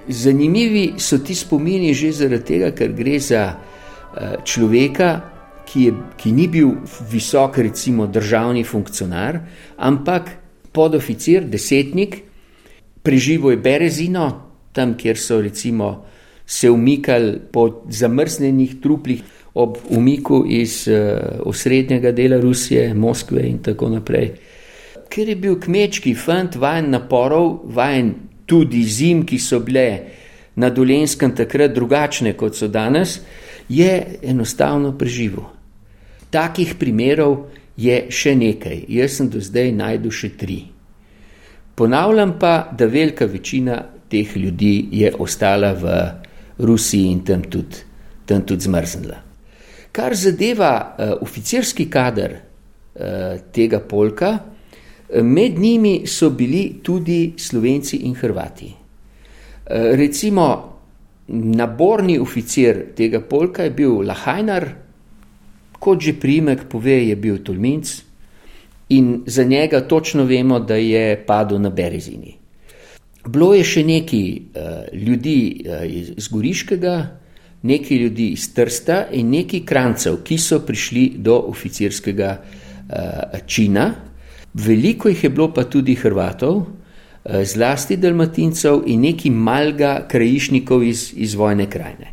[0.07, 5.21] Zanimivi so ti spomini že zaradi tega, ker gre za eh, človeka,
[5.65, 6.75] ki, je, ki ni bil
[7.11, 9.39] visok, recimo državni funkcionar,
[9.77, 10.29] ampak
[10.73, 12.21] podoficir, desetnik,
[13.03, 14.27] preživel je Berezino,
[14.73, 16.05] tam, kjer so recimo
[16.45, 19.21] se umikali po zamrznenih truplih
[19.53, 20.95] ob umiku iz uh,
[21.45, 24.31] osrednjega dela Rusije, Moskve in tako naprej.
[25.09, 28.13] Ker je bil kmečki fant vajen naporov, vajen
[28.49, 29.87] tudi zim, ki so bile
[30.55, 33.19] na dolenskem takrat drugačne kot so danes,
[33.69, 35.45] je enostavno preživel.
[36.29, 40.59] Takih primerov je še nekaj, jaz sem do zdaj najdel še tri.
[41.75, 45.93] Ponavljam pa, da velika večina teh ljudi je ostala v
[46.57, 47.81] Rusiji in tam tudi,
[48.25, 49.17] tam tudi zmrznila.
[49.93, 54.37] Kar zadeva uh, oficirski kader uh, tega polka,
[55.21, 58.69] med njimi so bili tudi Slovenci in Hrvati.
[58.69, 60.72] Uh, recimo,
[61.27, 64.67] naborni oficir tega polka je bil Lahajnar,
[65.79, 68.01] kot že primek pove, je bil Tolminc
[68.89, 72.35] in za njega točno vemo, da je padel na Berezini.
[73.27, 76.95] Bilo je še nekaj uh, ljudi uh, iz Goriškega,
[77.63, 83.93] nekaj ljudi iz Trsta in nekaj krancev, ki so prišli do oficirskega uh, čina.
[84.53, 86.65] Veliko jih je bilo pa tudi Hrvatov,
[87.25, 92.11] zlasti Dalmatincev in nekaj malga krajišnikov iz, iz vojne krajine.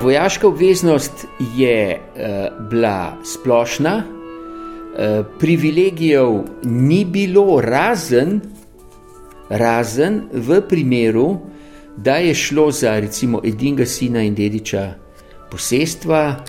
[0.00, 8.40] Vojaška obveznost je uh, bila splošna, uh, privilegijev ni bilo, razen,
[9.48, 11.38] razen v primeru,
[11.96, 14.94] da je šlo za recimo edinega sina in dediča
[15.50, 16.44] posestva,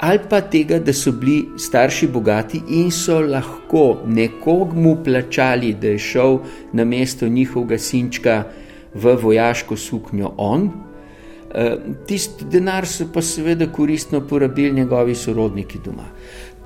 [0.00, 5.98] ali pa tega, da so bili starši bogati in so lahko nekomu plačali, da je
[5.98, 6.38] šel
[6.72, 8.44] na mesto njihovega sinčka
[8.94, 10.70] v vojaško suknjo on.
[11.54, 16.06] Eh, tisti denar so pa seveda koristno porabili njegovi sorodniki doma.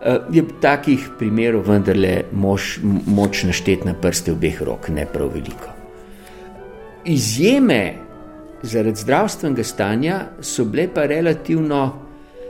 [0.05, 5.73] Eh, je takih primerov vendarle moč, moč našteti na prste obeh rok, ne prav veliko.
[7.05, 7.95] Izjeme
[8.63, 12.04] zaradi zdravstvenega stanja so bile pa relativno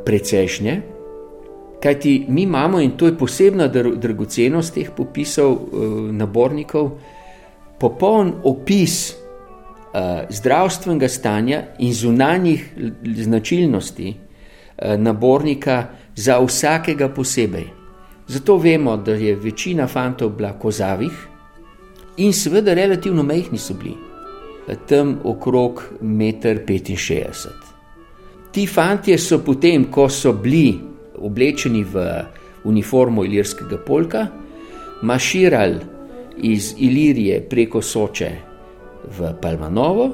[0.05, 0.81] precejšnje,
[1.83, 6.91] kajti mi imamo, in to je posebna dragocenost teh popisov eh, nabornikov,
[7.79, 9.25] popoln opis
[9.95, 12.75] Eh, zdravstvenega stanja in zunanjih
[13.17, 14.15] značilnosti
[14.79, 17.65] eh, nabornika za vsakega posebej.
[18.27, 21.13] Zato vemo, da je večina fantov bila kozavih
[22.17, 23.95] in seveda relativno mehki so bili,
[24.89, 27.74] tam okrog 1,65 m.
[28.55, 30.79] Ti fanti so potem, ko so bili
[31.19, 32.03] oblečeni v
[32.71, 34.29] uniformo ilirskega polka,
[35.03, 35.81] maširali
[36.47, 38.31] iz Ilirije preko Soče
[39.19, 40.07] v Palmanovo,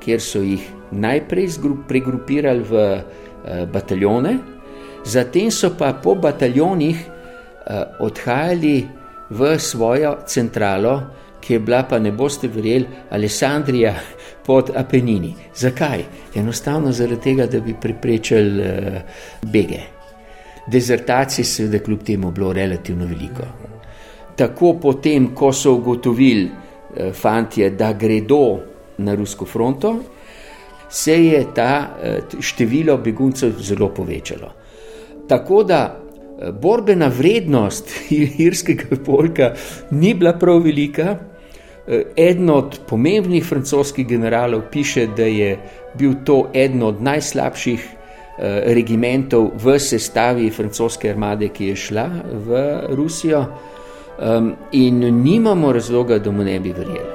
[0.00, 1.50] kjer so jih najprej
[1.88, 3.02] pregrupirali v uh,
[3.68, 4.38] bataljone,
[5.04, 8.88] zatem so pa po bataljonih uh, odhajali
[9.30, 10.96] v svojo centralo,
[11.42, 13.94] ki je bila, pa ne boste verjeli, Alessandrija
[14.46, 15.34] pod Apenini.
[15.54, 16.04] Zakaj?
[16.34, 19.80] Enostavno zaradi tega, da bi preprečili uh, bege.
[20.66, 23.46] Dezertacij se je, kljub temu, bilo relativno veliko.
[24.36, 26.50] Tako potem, ko so ugotovili,
[26.96, 28.58] Eh, fantje, da gredo
[28.98, 29.94] na rusko fronto,
[30.90, 34.52] se je ta eh, število beguncev zelo povečalo.
[35.28, 36.00] Tako da
[36.60, 37.90] borbena vrednost
[38.46, 39.54] irskega polka
[39.90, 41.16] ni bila prav velika.
[42.16, 45.58] Eden od pomembnih francoskih generalov piše, da je
[45.98, 47.88] bil to eden od najslabših
[48.74, 52.06] regimentov v sestavi francoske armade, ki je šla
[52.46, 52.62] v
[52.96, 53.44] Rusijo
[54.72, 57.12] in nimamo razloga, da mu ne bi verjeli.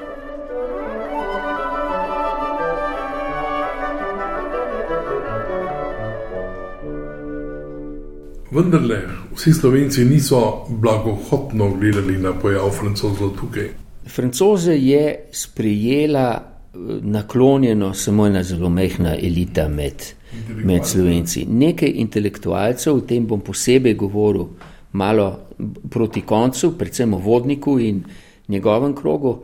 [8.51, 9.01] Vendar le,
[9.35, 13.86] vsi slovenci niso blagohotno gledali na pojav francozov tukaj.
[14.07, 20.03] Francoze je sprejela eh, naklonjeno samo ena zelo mehna elita med,
[20.63, 21.45] med slovenci.
[21.49, 24.47] Nekaj intelektualcev, o tem bom posebej govoril,
[24.91, 25.39] malo
[25.89, 28.03] proti koncu, predvsem o vodniku in
[28.47, 29.39] njegovem krogu.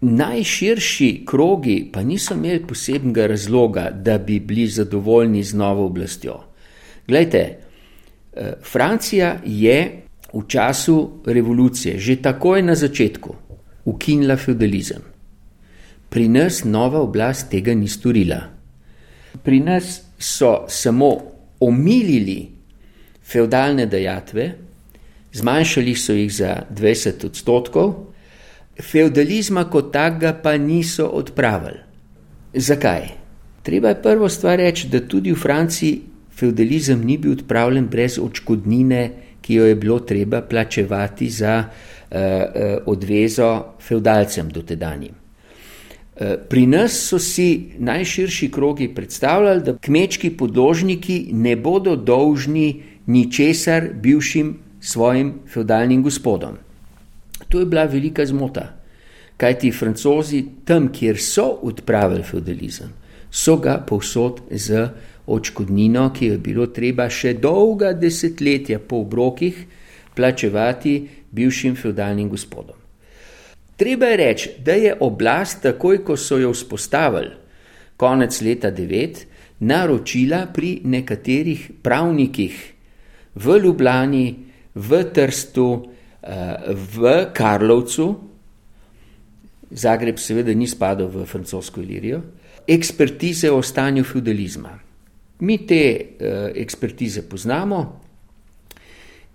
[0.00, 6.40] Najširši krogi pa niso imeli posebnega razloga, da bi bili zadovoljni z novo oblastjo.
[7.06, 7.38] Glejte,
[8.32, 13.34] eh, Francija je v času revolucije, že takoj na začetku,
[13.90, 15.02] ukinila feudalizem.
[16.10, 18.40] Pri nas nova oblast tega ni storila.
[19.42, 21.10] Pri nas so samo
[21.60, 22.48] omilili
[23.22, 24.50] feudalne dejatve,
[25.32, 27.94] zmanjšali so jih za 20 odstotkov,
[28.82, 31.78] feudalizma kot takega pa niso odpravili.
[32.54, 33.08] Zakaj?
[33.62, 36.00] Treba je prvo stvar reči, da tudi v Franciji
[36.34, 39.02] feudalizem ni bil odpravljen brez odškodnine,
[39.40, 41.64] ki jo je bilo treba plačevati za
[42.86, 45.20] odvezo feudalcem dotedanjim.
[46.20, 53.86] Eh, pri nas so si najširši krogi predstavljali, da kmečki podložniki ne bodo dolžni ničesar
[53.94, 56.58] bivšim svojim feudalnim gospodom.
[57.48, 58.66] To je bila velika zmota,
[59.36, 62.92] kajti francozi tam, kjer so odpravili feudalizem,
[63.30, 64.88] so ga povsod z
[65.26, 69.64] očkodnino, ki jo je bilo treba še dolga desetletja po obrokih
[70.14, 72.76] plačevati bivšim feudalnim gospodom.
[73.76, 77.30] Treba je reči, da je oblast, takoj ko so jo vzpostavili,
[77.96, 79.24] konec leta 9,
[79.60, 82.58] naročila pri nekaterih pravnikih
[83.34, 84.26] v Ljubljani,
[84.74, 85.86] v Trstu,
[86.22, 88.30] eh, v Karlovcu,
[89.70, 92.20] Zagreb seveda ni spadal v francosko Ilirijo,
[92.66, 94.72] ekspertize o stanju feudalizma.
[95.40, 98.00] Mi te uh, ekspertize poznamo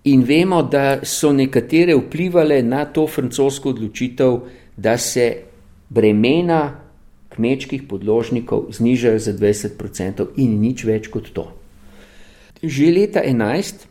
[0.06, 4.40] in vemo, da so nekatere vplivali na to francosko odločitev,
[4.78, 5.26] da se
[5.90, 6.86] bremena
[7.36, 11.50] kmečkih podložnikov znižajo za 20% in nič več kot to.
[12.64, 13.86] Že leta 11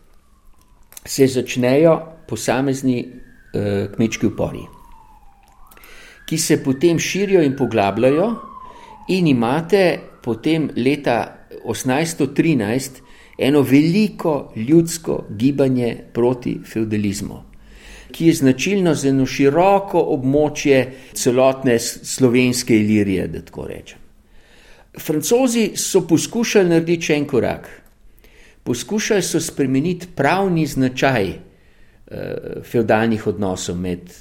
[1.05, 1.99] se začnejo
[2.29, 4.65] posamezni uh, kmečki upori,
[6.25, 8.29] ki se potem širijo in poglabljajo,
[9.13, 11.19] in imate potem leta
[11.65, 13.04] 1813
[13.39, 17.43] eno veliko ljudsko gibanje proti feudalizmu,
[18.13, 23.99] ki je značilno za eno široko območje celotne slovenske ilirije, da tako rečem.
[25.01, 27.67] Francozi so poskušali narediti še en korak.
[28.65, 31.41] Poskušali so spremeniti pravni značaj eh,
[32.63, 34.15] feudalnih odnosov med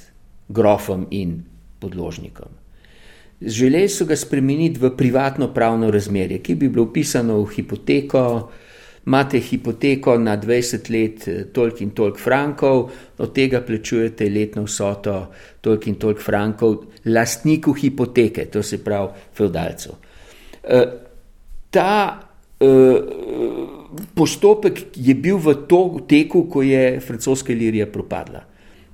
[0.48, 1.38] grofom in
[1.78, 2.50] podložnikom.
[3.40, 8.50] Želeli so ga spremeniti v privatno pravno razmerje, ki bi bilo upisano v hipoteko.
[9.06, 15.32] Imate hipoteko na 20 let, eh, toliko in toliko frankov, od tega plačujete letno vsoto,
[15.60, 19.90] toliko in toliko frankov, lastniku hipoteke, to se pravi, feudalcu.
[20.64, 20.84] Eh,
[21.70, 22.20] ta
[22.60, 23.00] eh,
[24.14, 28.40] postopek je bil v to teku, ko je francoska Ilirija propadla.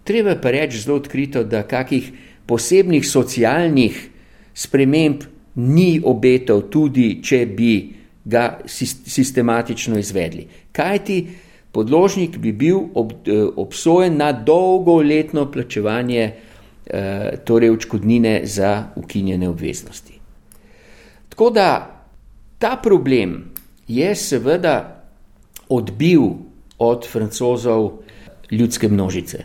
[0.05, 2.11] Treba pa reči zelo odkrito, da kakih
[2.47, 4.09] posebnih socialnih
[4.55, 5.23] sprememb
[5.55, 8.61] ni obetov, tudi če bi ga
[9.07, 10.47] sistematično izvedli.
[10.73, 11.29] Kaj ti
[11.73, 16.33] podložnik bi bil ob, eh, obsojen na dolgoletno plačevanje
[16.87, 20.19] eh, torej očkodnine za ukinjene obveznosti.
[21.29, 22.01] Tako da
[22.59, 23.51] ta problem
[23.89, 25.05] je seveda
[25.69, 26.23] odbil
[26.79, 27.91] od francozov
[28.51, 29.45] ljudske množice.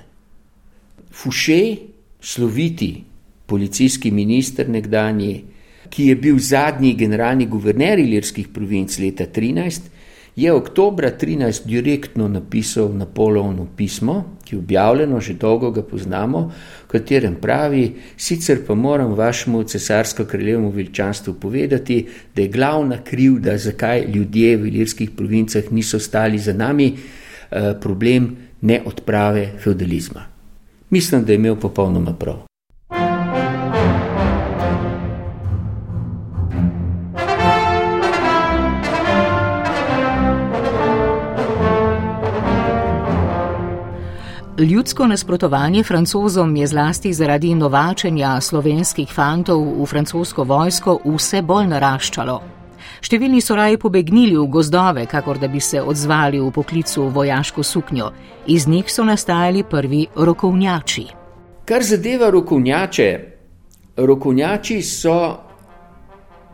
[1.12, 1.78] Fouché,
[2.22, 3.04] sloviti
[3.46, 5.44] policijski minister nekdanji,
[5.90, 9.82] ki je bil zadnji generalni guverner ilirskih provinc leta 13,
[10.36, 16.52] je oktobra 13 direktno napisal Napoleonu pismo, ki je objavljeno, že dolgo ga poznamo,
[16.86, 24.06] v katerem pravi: Sicer pa moram vašemu cesarsko-kraljevemu veličanstvu povedati, da je glavna krivda, zakaj
[24.14, 26.94] ljudje v ilirskih provincah niso stali za nami,
[27.52, 30.26] eh, problem ne odprave feudalizma.
[30.90, 32.55] Mislim, da je imel popolnoma prav.
[44.60, 52.36] Ljudsko nasprotovanje francozom je zlasti zaradi novačenja slovenskih fantov v francosko vojsko vse bolj naraščalo.
[53.04, 58.10] Številni so raje pobegnili v gozdove, kakor da bi se odzvali v poklicu vojaško suknjo.
[58.48, 61.06] Iz njih so nastajali prvi rokovnjači.
[61.66, 63.12] Kar zadeva rokovnjače,
[63.98, 65.20] rokovnjači so,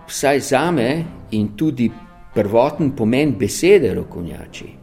[0.10, 0.92] vsaj za me,
[1.32, 1.92] in tudi
[2.34, 4.81] prvoten pomen besede rokovnjači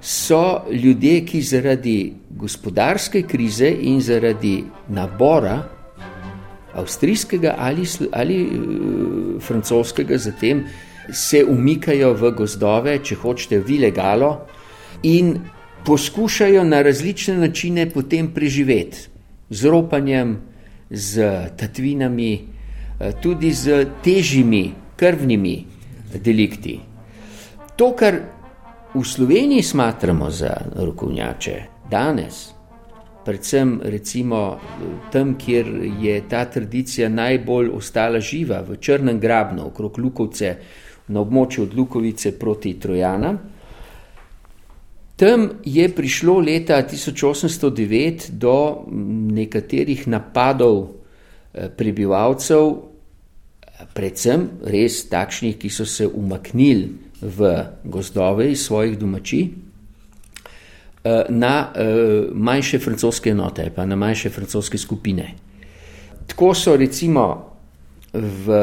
[0.00, 5.62] so ljudje, ki zaradi gospodarske krize in zaradi nabora
[6.74, 10.64] avstrijskega ali, ali uh, francoskega, zatem
[11.12, 14.32] se umikajo v gozdove, če hočete, v ilegalo
[15.02, 15.38] in
[15.86, 19.08] poskušajo na različne načine potem preživeti,
[19.50, 20.36] z ropanjem,
[20.90, 22.32] z tatvinami,
[23.00, 25.64] eh, tudi z težjimi krvnimi
[26.24, 26.80] delikti.
[27.76, 28.20] To, kar
[28.94, 32.48] v Sloveniji smatramo za rokovnjače danes,
[33.24, 34.60] predvsem recimo
[35.12, 35.66] tam, kjer
[36.00, 40.56] je ta tradicija najbolj ostala živa, v Črnem grabnu, okrog Lukovce,
[41.08, 43.34] na območju od Lukovice proti Trojana.
[45.16, 48.84] Tam je prišlo leta 1809 do
[49.34, 52.72] nekaterih napadov eh, prebivalcev,
[53.94, 59.48] predvsem res takšnih, ki so se umaknili v gozdove iz svojih domači
[61.04, 61.84] eh, na eh,
[62.32, 65.34] manjše francoske enote, pa na manjše francoske skupine.
[66.26, 67.52] Tako so recimo
[68.12, 68.56] v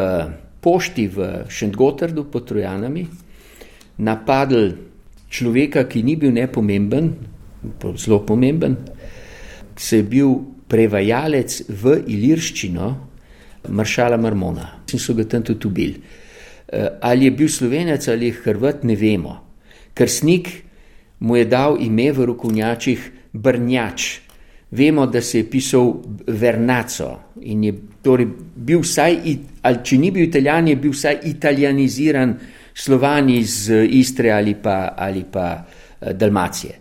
[0.62, 3.06] pošti v Šentgotardu pod Trojanami
[3.98, 4.74] napadli
[5.30, 7.14] človeka, ki ni bil nepomemben,
[7.98, 8.78] zelo pomemben,
[9.76, 10.36] se je bil
[10.68, 12.88] prevajalec v ilirščino
[13.70, 16.02] maršala Marmona in so ga tam tudi ubili.
[17.02, 19.36] Ali je bil slovenec ali hrvat, ne vemo.
[19.94, 20.50] Krstnik
[21.20, 24.20] mu je dal ime v rokovnjačih Brnjač.
[24.72, 25.94] Vemo, da se je pisal
[26.28, 29.18] Vernaco in je torej bil vsaj,
[29.62, 32.34] ali če ni bil italijan, je bil vsaj italijaniziran
[32.74, 35.48] slovan iz Istre ali pa, ali pa
[36.02, 36.80] eh, Dalmacije.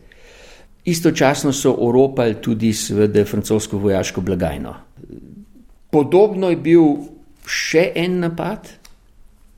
[0.85, 4.75] Istočasno so oropali tudi seveda francosko vojaško blagajno.
[5.91, 6.83] Podobno je bil
[7.47, 8.69] še en napad,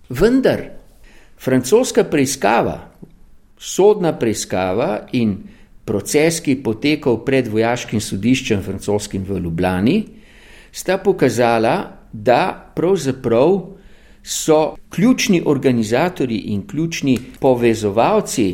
[0.09, 0.63] vendar
[1.39, 2.79] francoska preiskava,
[3.59, 5.37] sodna preiskava in
[5.87, 9.97] proces, ki je potekal pred vojaškim sodiščem francoskim v Ljubljani,
[10.73, 11.77] sta pokazala,
[12.13, 13.59] da pravzaprav
[14.23, 18.47] so ključni organizatori in ključni povezovalci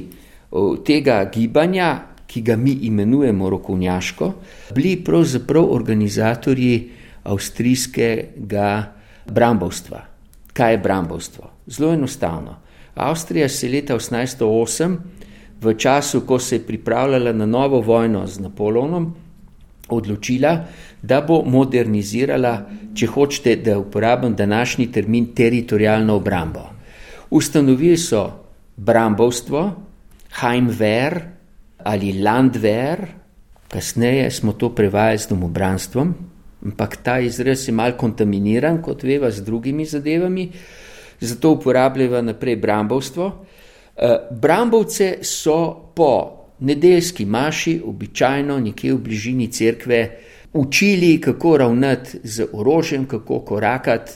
[0.85, 1.91] tega gibanja,
[2.27, 4.33] ki ga mi imenujemo rokovnjaško,
[4.75, 6.91] bili pravzaprav organizatorji
[7.25, 8.93] avstrijskega
[9.27, 10.12] brambovstva.
[10.53, 11.51] Kaj je brambovstvo?
[11.67, 12.57] Zelo enostavno.
[12.95, 14.97] Avstrija se je leta 1808,
[15.61, 19.15] v času, ko se je pripravljala na novo vojno z Napoleonom,
[19.89, 20.65] odločila,
[21.03, 22.53] da bo modernizirala,
[22.95, 26.67] če hočete, da uporabim današnji termin, teritorijalno obrambo.
[27.31, 28.27] Ustanovili so
[28.77, 29.73] brambovstvo,
[30.41, 31.21] Heimwehr
[31.85, 33.07] ali Landwehr,
[33.69, 36.15] kasneje smo to prevajali z domobranstvom,
[36.65, 40.51] ampak ta izraz je mal kontaminiran, kot veva, z drugimi zadevami,
[41.21, 43.33] zato uporabljajo naprej brambovstvo.
[43.97, 50.19] Eh, brambovce so po nedeljski maši, običajno nekje v bližini cerkve,
[50.53, 54.13] učili, kako ravnati z orožjem, kako korakati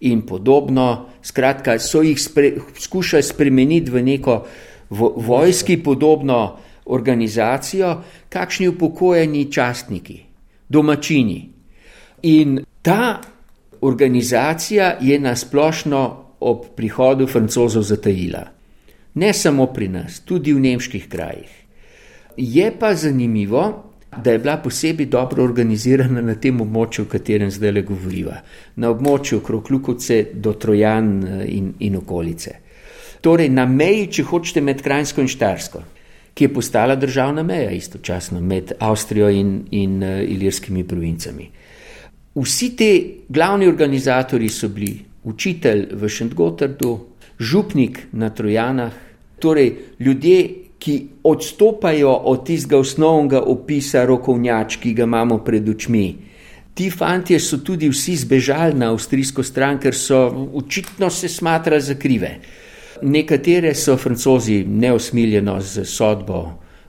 [0.00, 1.08] in podobno.
[1.22, 4.46] Skratka, so jih spre, skušali spremeniti v neko
[5.16, 10.20] vojski podobno organizacijo, kakšni upokojeni častniki,
[10.68, 11.53] domačini.
[12.24, 13.20] In ta
[13.80, 16.02] organizacija je nasplošno
[16.40, 18.44] ob prihodu francozov zatajila.
[19.14, 21.50] Ne samo pri nas, tudi v nemških krajih.
[22.36, 27.72] Je pa zanimivo, da je bila posebej dobro organizirana na tem območju, o katerem zdaj
[27.72, 28.40] le govoriva,
[28.76, 32.54] na območju okrog Lukovce do Trojan eh, in, in okolice.
[33.20, 35.82] Torej, na meji, če hočete, med Krajinsko in Štarsko,
[36.34, 41.46] ki je postala državna meja istočasno med Avstrijo in, in uh, ilirskimi provincami.
[42.34, 46.98] Vsi ti glavni organizatori so bili učitelj v Šentgotardu,
[47.38, 48.92] župnik na Trojanah,
[49.38, 56.04] torej ljudje, ki odstopajo od tistega osnovnega opisa rokovnjač, ki ga imamo pred očmi.
[56.74, 61.94] Ti fanti so tudi vsi zbežali na avstrijsko stran, ker so očitno se smatrali za
[61.94, 62.34] krive.
[63.02, 66.42] Nekatere so francozi neosmiljeno z sodbo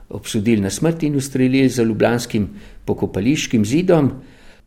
[0.08, 2.48] obsodili na smrt in ustrelili za ljubljanskim
[2.84, 4.10] pokopališkim zidom.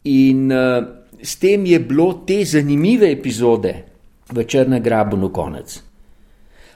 [0.04, 0.86] In uh,
[1.22, 3.74] s tem je bilo te zanimive epizode
[4.32, 5.82] v Črnem grabu na konec.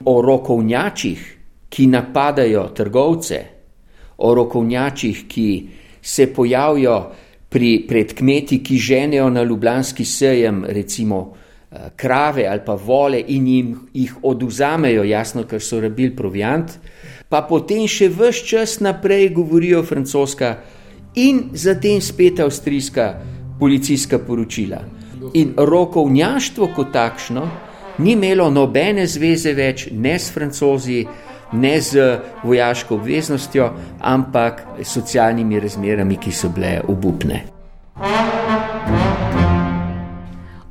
[0.04, 1.20] O rokovnjačih,
[1.68, 3.38] ki napadajo trgovce,
[4.18, 5.48] o rokovnjačih, ki
[6.02, 6.98] se pojavijo
[7.48, 13.46] pri, pred kmeti, ki ženejo na ljubljanski sejem, recimo uh, krave ali pa vole in
[13.46, 16.76] jim jih oduzamejo, jasno, ker so rabili proviant,
[17.28, 20.58] pa potem še vse čas naprej govorijo francoska
[21.14, 23.14] in zatem spet avstrijska
[23.58, 24.80] policijska poročila.
[25.34, 27.48] In rokovnjaštvo kot takšno
[27.98, 31.04] ni imelo nobene zveze več ne s francozi,
[31.52, 37.44] ne z vojaško obveznostjo, ampak s socialnimi razmerami, ki so bile obupne.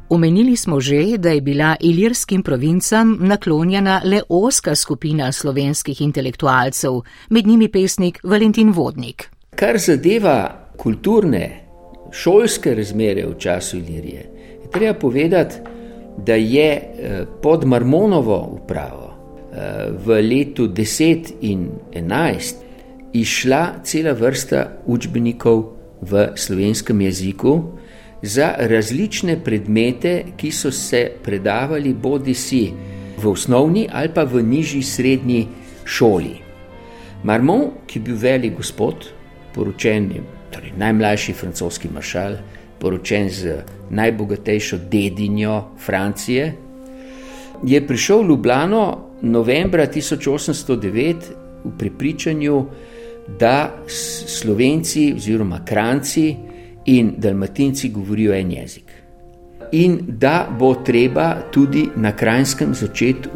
[0.10, 7.48] Omenili smo že, da je bila ilirskim provincam naklonjena le oska skupina slovenskih intelektualcev, med
[7.48, 9.33] njimi pesnik Valentin Vodnik.
[9.56, 11.50] Kar zadeva kulturne,
[12.12, 14.26] šolske razmere v času Ilirije,
[14.64, 15.56] je treba povedati,
[16.18, 19.14] da je eh, pod Marmonovo upravo
[19.54, 22.54] eh, v letu 10 in 11
[23.14, 25.64] išla cela vrsta učbenikov
[26.02, 27.62] v slovenskem jeziku
[28.22, 32.72] za različne predmete, ki so se predavali bodi si
[33.18, 35.48] v osnovni ali pa v nižji srednji
[35.86, 36.36] šoli.
[37.24, 39.14] Marmon, ki je bil velik gospod,
[39.54, 40.10] poročen,
[40.52, 42.38] torej najmlajši francoski maršal,
[42.80, 46.54] poročen z najbogatejšo dedinjo Francije,
[47.64, 51.16] je prišel v Ljubljano novembra 1809
[51.64, 52.66] v prepričanju,
[53.40, 53.72] da
[54.28, 56.36] Slovenci oziroma Kranci
[56.86, 58.92] in Dalmatinci govorijo en jezik.
[59.72, 63.30] In da bo treba tudi na krajskem začeti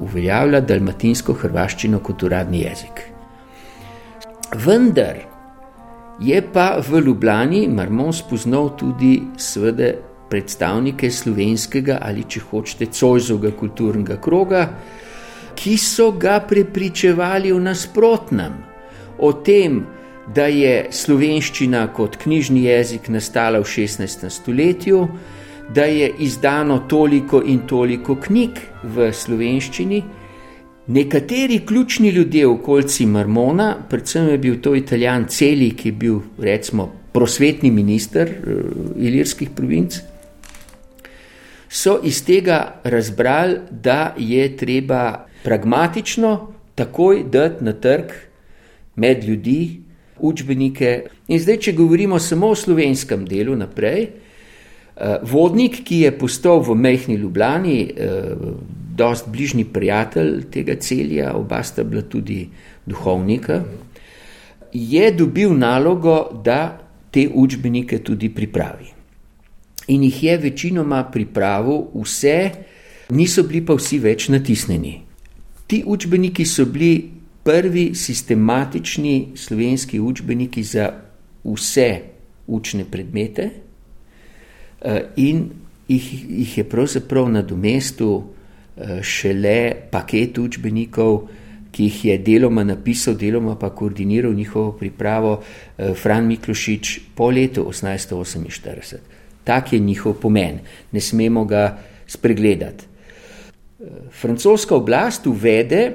[0.00, 3.00] uveljavljati dalmatinsko-hrvaščino kot uradni jezik.
[4.54, 5.33] Vendar
[6.20, 9.94] je pa v Ljubljani Marmon spoznal tudi svede
[10.30, 14.68] predstavnike slovenskega ali če hočete cojzovega kulturnega kroga,
[15.54, 18.56] ki so ga prepričevali v nasprotnem,
[19.18, 19.84] o tem,
[20.34, 24.28] da je slovenščina kot knjižni jezik nastala v 16.
[24.30, 25.06] stoletju,
[25.74, 30.02] da je izdano toliko in toliko knjig v slovenščini.
[30.86, 36.18] Nekateri ključni ljudje v okolici Marmona, predvsem je bil to italijan Celi, ki je bil
[36.38, 38.58] recimo prosvetni minister uh,
[38.96, 39.96] ilirskih provinc,
[41.68, 48.12] so iz tega razbrali, da je treba pragmatično takoj dati na trg
[48.96, 49.80] med ljudi
[50.18, 51.06] učbenike.
[51.28, 56.76] In zdaj, če govorimo samo o slovenskem delu naprej, uh, vodnik, ki je postal v
[56.76, 62.48] mehni Ljubljani, uh, dost bližnji prijatelj tega celja, oba sta bila tudi
[62.86, 63.62] duhovnika,
[64.72, 66.80] je dobil nalogo, da
[67.10, 68.92] te učbenike tudi pripravi.
[69.86, 72.50] In jih je večinoma pripravil vse,
[73.10, 75.00] niso bili pa vsi več natisnjeni.
[75.66, 77.10] Ti učbeniki so bili
[77.44, 80.88] prvi sistematični slovenski učbeniki za
[81.44, 81.90] vse
[82.46, 83.50] učne predmete,
[84.80, 85.50] eh, in
[85.88, 88.43] jih, jih je pravzaprav na domestu eh,
[89.02, 91.28] šele paket učbenikov,
[91.74, 97.66] ki jih je deloma napisal, deloma pa koordiniral njihovo pripravo eh, Fran Miklošič po letu
[97.70, 98.96] 1848.
[99.44, 100.58] Tak je njihov pomen,
[100.92, 102.84] ne smemo ga spregledati.
[104.20, 105.92] Francoska oblast uvede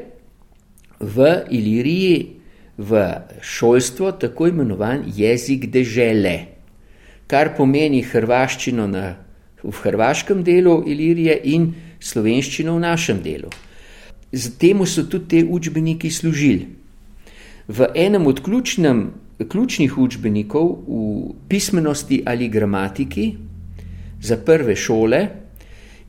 [0.99, 2.39] v Iliriji
[2.77, 6.35] v šolstvo tako imenovan jezik dežele,
[7.27, 9.15] kar pomeni hrvaščino na,
[9.63, 13.49] v hrvaškem delu Ilirije in slovenščino v našem delu.
[14.59, 16.67] Temu so tudi te učbeniki služili.
[17.67, 19.11] V enem od ključnem,
[19.49, 23.33] ključnih učbenikov v pismenosti ali gramatiki
[24.21, 25.27] za prve šole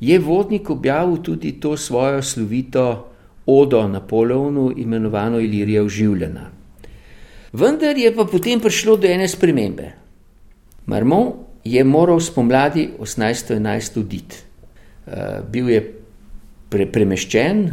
[0.01, 3.13] je vodnik objavil tudi to svojo slovito
[3.47, 6.51] odo Napoleonu, imenovano Ilirija uživljena.
[7.53, 9.93] Vendar je pa potem prišlo do ene spremembe.
[10.87, 11.33] Marmon
[11.65, 14.50] je moral spomladi 1811 oditi.
[15.11, 15.81] Uh, bil je
[16.71, 17.73] pre, premeščen uh,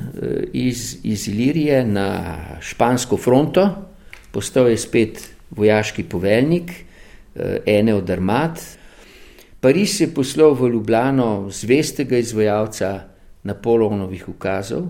[0.53, 2.09] iz, iz Ilirije na
[2.61, 3.67] špansko fronto,
[4.31, 5.21] postal je spet
[5.53, 8.57] vojaški poveljnik uh, ene od armad,
[9.59, 13.09] Pariz je poslal v Ljubljano zvestega izvajalca
[13.43, 14.85] Napoleonovih ukazov,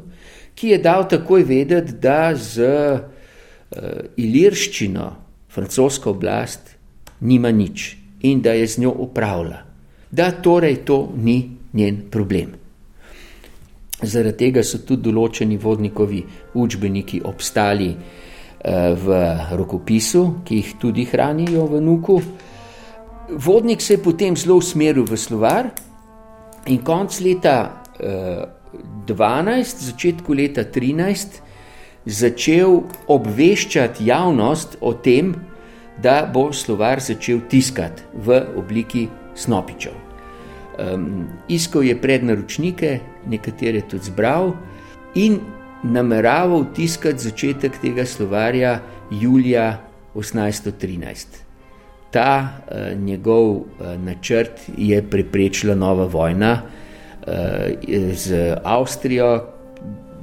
[0.55, 2.67] ki je dal takoj vedeti, da z
[4.17, 5.07] ilirščino
[5.49, 6.75] francoska oblast
[7.19, 9.63] nima nič in da je z njo upravlja.
[10.11, 12.55] Da torej to ni njen problem.
[14.01, 16.19] Zaradi tega so tudi določeni vodnikovi
[16.53, 18.27] učbeniki obstali uh,
[18.93, 19.21] v
[19.57, 22.21] rokopisu, ki jih tudi hranijo v Nuku.
[23.29, 25.71] Vodnik se je potem zelo usmeril v slovar
[26.67, 28.45] in konc leta eh,
[29.07, 31.41] 12, začetku leta 13,
[32.05, 35.35] začel obveščati javnost o tem,
[35.99, 40.06] da bo slovar začel tiskati v obliki snopičev.
[40.77, 42.99] Um, iskal je prednaročnike,
[43.29, 44.53] nekatere tudi zbral
[45.15, 45.39] in
[45.83, 48.79] nameraval tiskati začetek tega slovarja
[49.11, 49.81] julija
[50.13, 51.47] 1813
[52.11, 53.65] ta uh, njegov uh,
[53.99, 57.33] načrt je preprečila nova vojna uh,
[58.13, 59.45] z Avstrijo,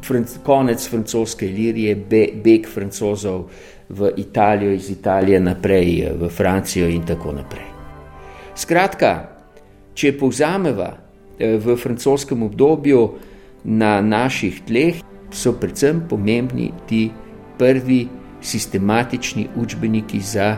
[0.05, 3.49] franc konec francoske lirije, be beg francozov
[3.89, 7.67] v Italijo, iz Italije naprej v Francijo in tako naprej.
[8.57, 9.34] Skratka,
[9.95, 10.93] če povzameva
[11.39, 13.01] v francoskem obdobju
[13.65, 15.01] na naših tleh,
[15.35, 17.09] so predvsem pomembni ti
[17.59, 18.05] prvi
[18.45, 20.53] sistematični učbeniki za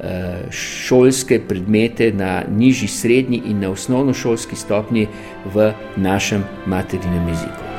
[0.00, 5.08] Eh, šolske predmete na nižji, srednji in na osnovnošolski stopni
[5.54, 7.77] v našem materinem jeziku.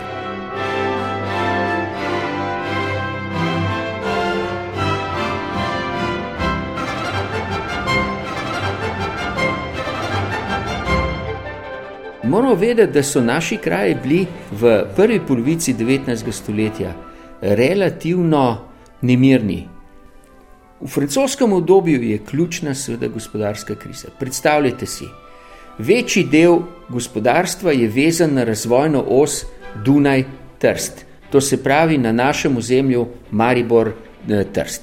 [12.30, 16.32] Moramo vedeti, da so naši kraji bili v prvi polovici 19.
[16.32, 16.94] stoletja
[17.42, 18.58] relativno
[19.02, 19.68] nemirni,
[20.82, 24.08] V francoskem obdobju je ključna, seveda, gospodarska kriza.
[24.20, 25.06] Predstavljajte si,
[25.78, 26.60] večji del
[26.90, 29.46] gospodarstva je vezan na razvojno os
[29.86, 34.82] Dunaj-Trst, to se pravi na našem ozemlju Maribor-Trst.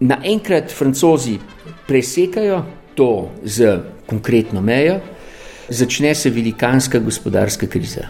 [0.00, 1.38] Naenkrat francozi
[1.86, 2.62] presekajo
[2.94, 5.00] to z konkretno mejo,
[5.72, 8.06] začne se velikanska gospodarska kriza.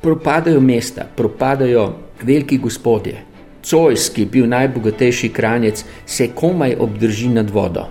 [0.00, 3.24] Propadajo mesta, propadajo veliki gospodje,
[3.62, 7.88] Cojs, ki je bil najbogatejši kranjec, se komaj obdrži nad vodo.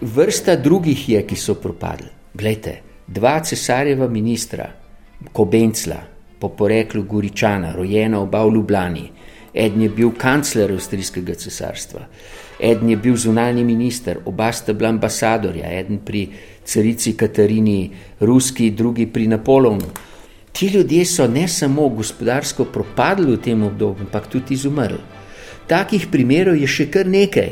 [0.00, 2.08] Vrsta drugih je, ki so propadli.
[2.34, 4.66] Glejte, dva cesarjeva ministra,
[5.32, 6.00] Kobencla,
[6.40, 9.10] po poreklu Goričana, rojena oba v Ljubljani.
[9.54, 12.06] Eden je bil kancler Avstrijskega cesarstva,
[12.60, 16.28] eden je bil zunani minister, oba sta bila ambasadorja, eden pri
[16.70, 17.90] carici Katarini,
[18.20, 19.90] ruski, drugi pri Napoleonu.
[20.52, 24.98] Ti ljudje so ne samo gospodarsko propadli v tem obdobju, ampak tudi izumrli.
[25.66, 27.50] Takih primerov je še kar nekaj,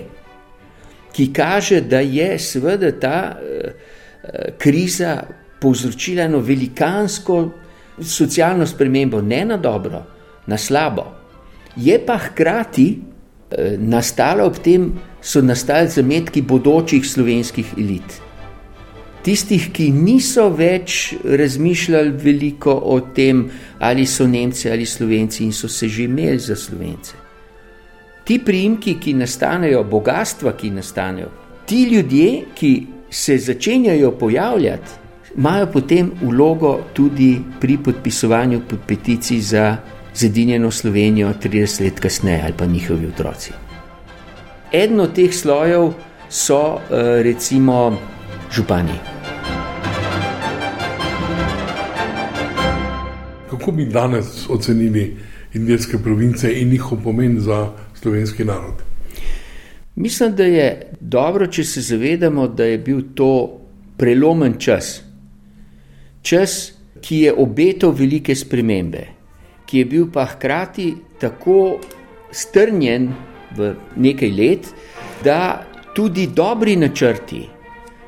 [1.14, 3.70] ki kaže, da je seveda ta uh,
[4.58, 5.22] kriza
[5.60, 7.38] povzročila eno velikansko
[8.02, 10.02] socialno spremembo, ne na dobro,
[10.46, 11.06] na slabo.
[11.76, 14.92] Je pa hkrati uh, nastala ob tem,
[15.22, 18.27] so nastali zametki bodočih slovenskih elit
[19.28, 23.44] tistih, ki niso več razmišljali veliko o tem,
[23.84, 27.12] ali so Nemci ali Slovenci in so se že imeli za Slovence.
[28.24, 31.28] Ti priimki, ki nastanejo, bogatstva, ki nastanejo,
[31.68, 32.72] ti ljudje, ki
[33.10, 34.96] se začenjajo pojavljati,
[35.36, 39.76] imajo potem vlogo tudi pri podpisovanju pod peticij za
[40.14, 43.52] zedinjeno Slovenijo 30 let kasneje ali pa njihovi otroci.
[44.72, 45.92] Eden od teh slojev
[46.28, 47.96] so eh, recimo
[48.52, 49.17] župani.
[53.68, 55.16] Kako bi danes ocenili
[55.54, 58.74] indijske province in njihov pomen za slovenski narod?
[59.94, 63.60] Mislim, da je dobro, če se zavedamo, da je bil to
[63.96, 65.02] prelomen čas.
[66.22, 69.04] Čas, ki je obetal velike spremembe,
[69.66, 71.76] ki je bil pa hkrati tako
[72.32, 73.12] strnjen
[73.56, 74.72] v nekaj let,
[75.24, 77.44] da tudi dobri načrti,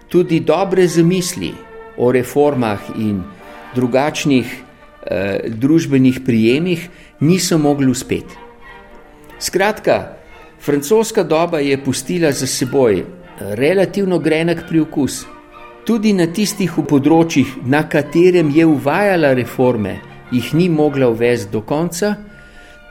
[0.08, 1.52] tudi dobre zamisli
[1.98, 3.20] o reformah in
[3.74, 4.69] drugačnih
[5.46, 6.88] družbenih prijemih
[7.20, 8.36] niso mogli uspeti.
[9.38, 10.16] Skratka,
[10.60, 13.04] francoska doba je pustila za seboj
[13.40, 15.24] relativno grenek priokus.
[15.86, 19.96] Tudi na tistih področjih, na katerem je uvajala reforme,
[20.30, 22.14] jih ni mogla uvesti do konca,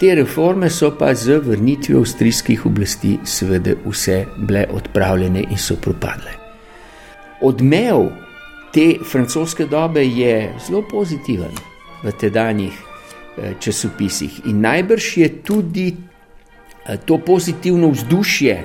[0.02, 6.40] te reforme so pa z vrnitvijo avstrijskih oblasti, seveda, vse bile odpravljene in so propadle
[7.42, 8.08] odmev
[8.74, 11.52] te francoske dobe je zelo pozitiven
[12.04, 14.46] v tedanjih eh, časopisih.
[14.46, 18.64] In najbrž je tudi eh, to pozitivno vzdušje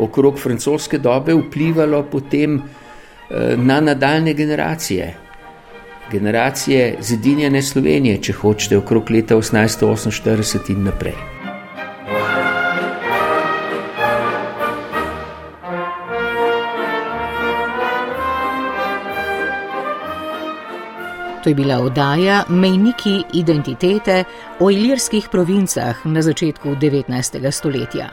[0.00, 5.16] okrog francoske dobe vplivalo potem eh, na nadaljne generacije.
[6.10, 11.14] Generacije zedinjene Slovenije, če hočete, okrog leta 1848 in naprej.
[21.42, 24.24] To je bila oddaja Mejniki identitete
[24.60, 27.50] o ilirskih provincah na začetku 19.
[27.50, 28.10] stoletja.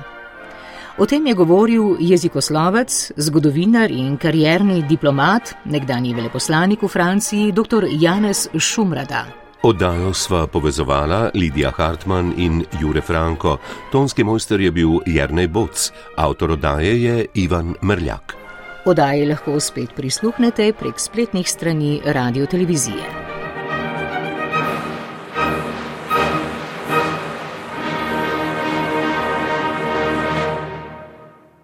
[0.98, 7.86] O tem je govoril jezikoslovec, zgodovinar in karierni diplomat, nekdani veleposlanik v Franciji, dr.
[7.92, 9.26] Janez Šumrada.
[9.62, 13.58] Oddajo sva povezovala Lidija Hartmann in Jure Franko,
[13.92, 18.47] tonski mojster je bil Jrnej Boc, avtor oddaje je Ivan Mrljak.
[18.88, 23.37] Podaji lahko spet prisluhnete prek spletnih strani radio televizije.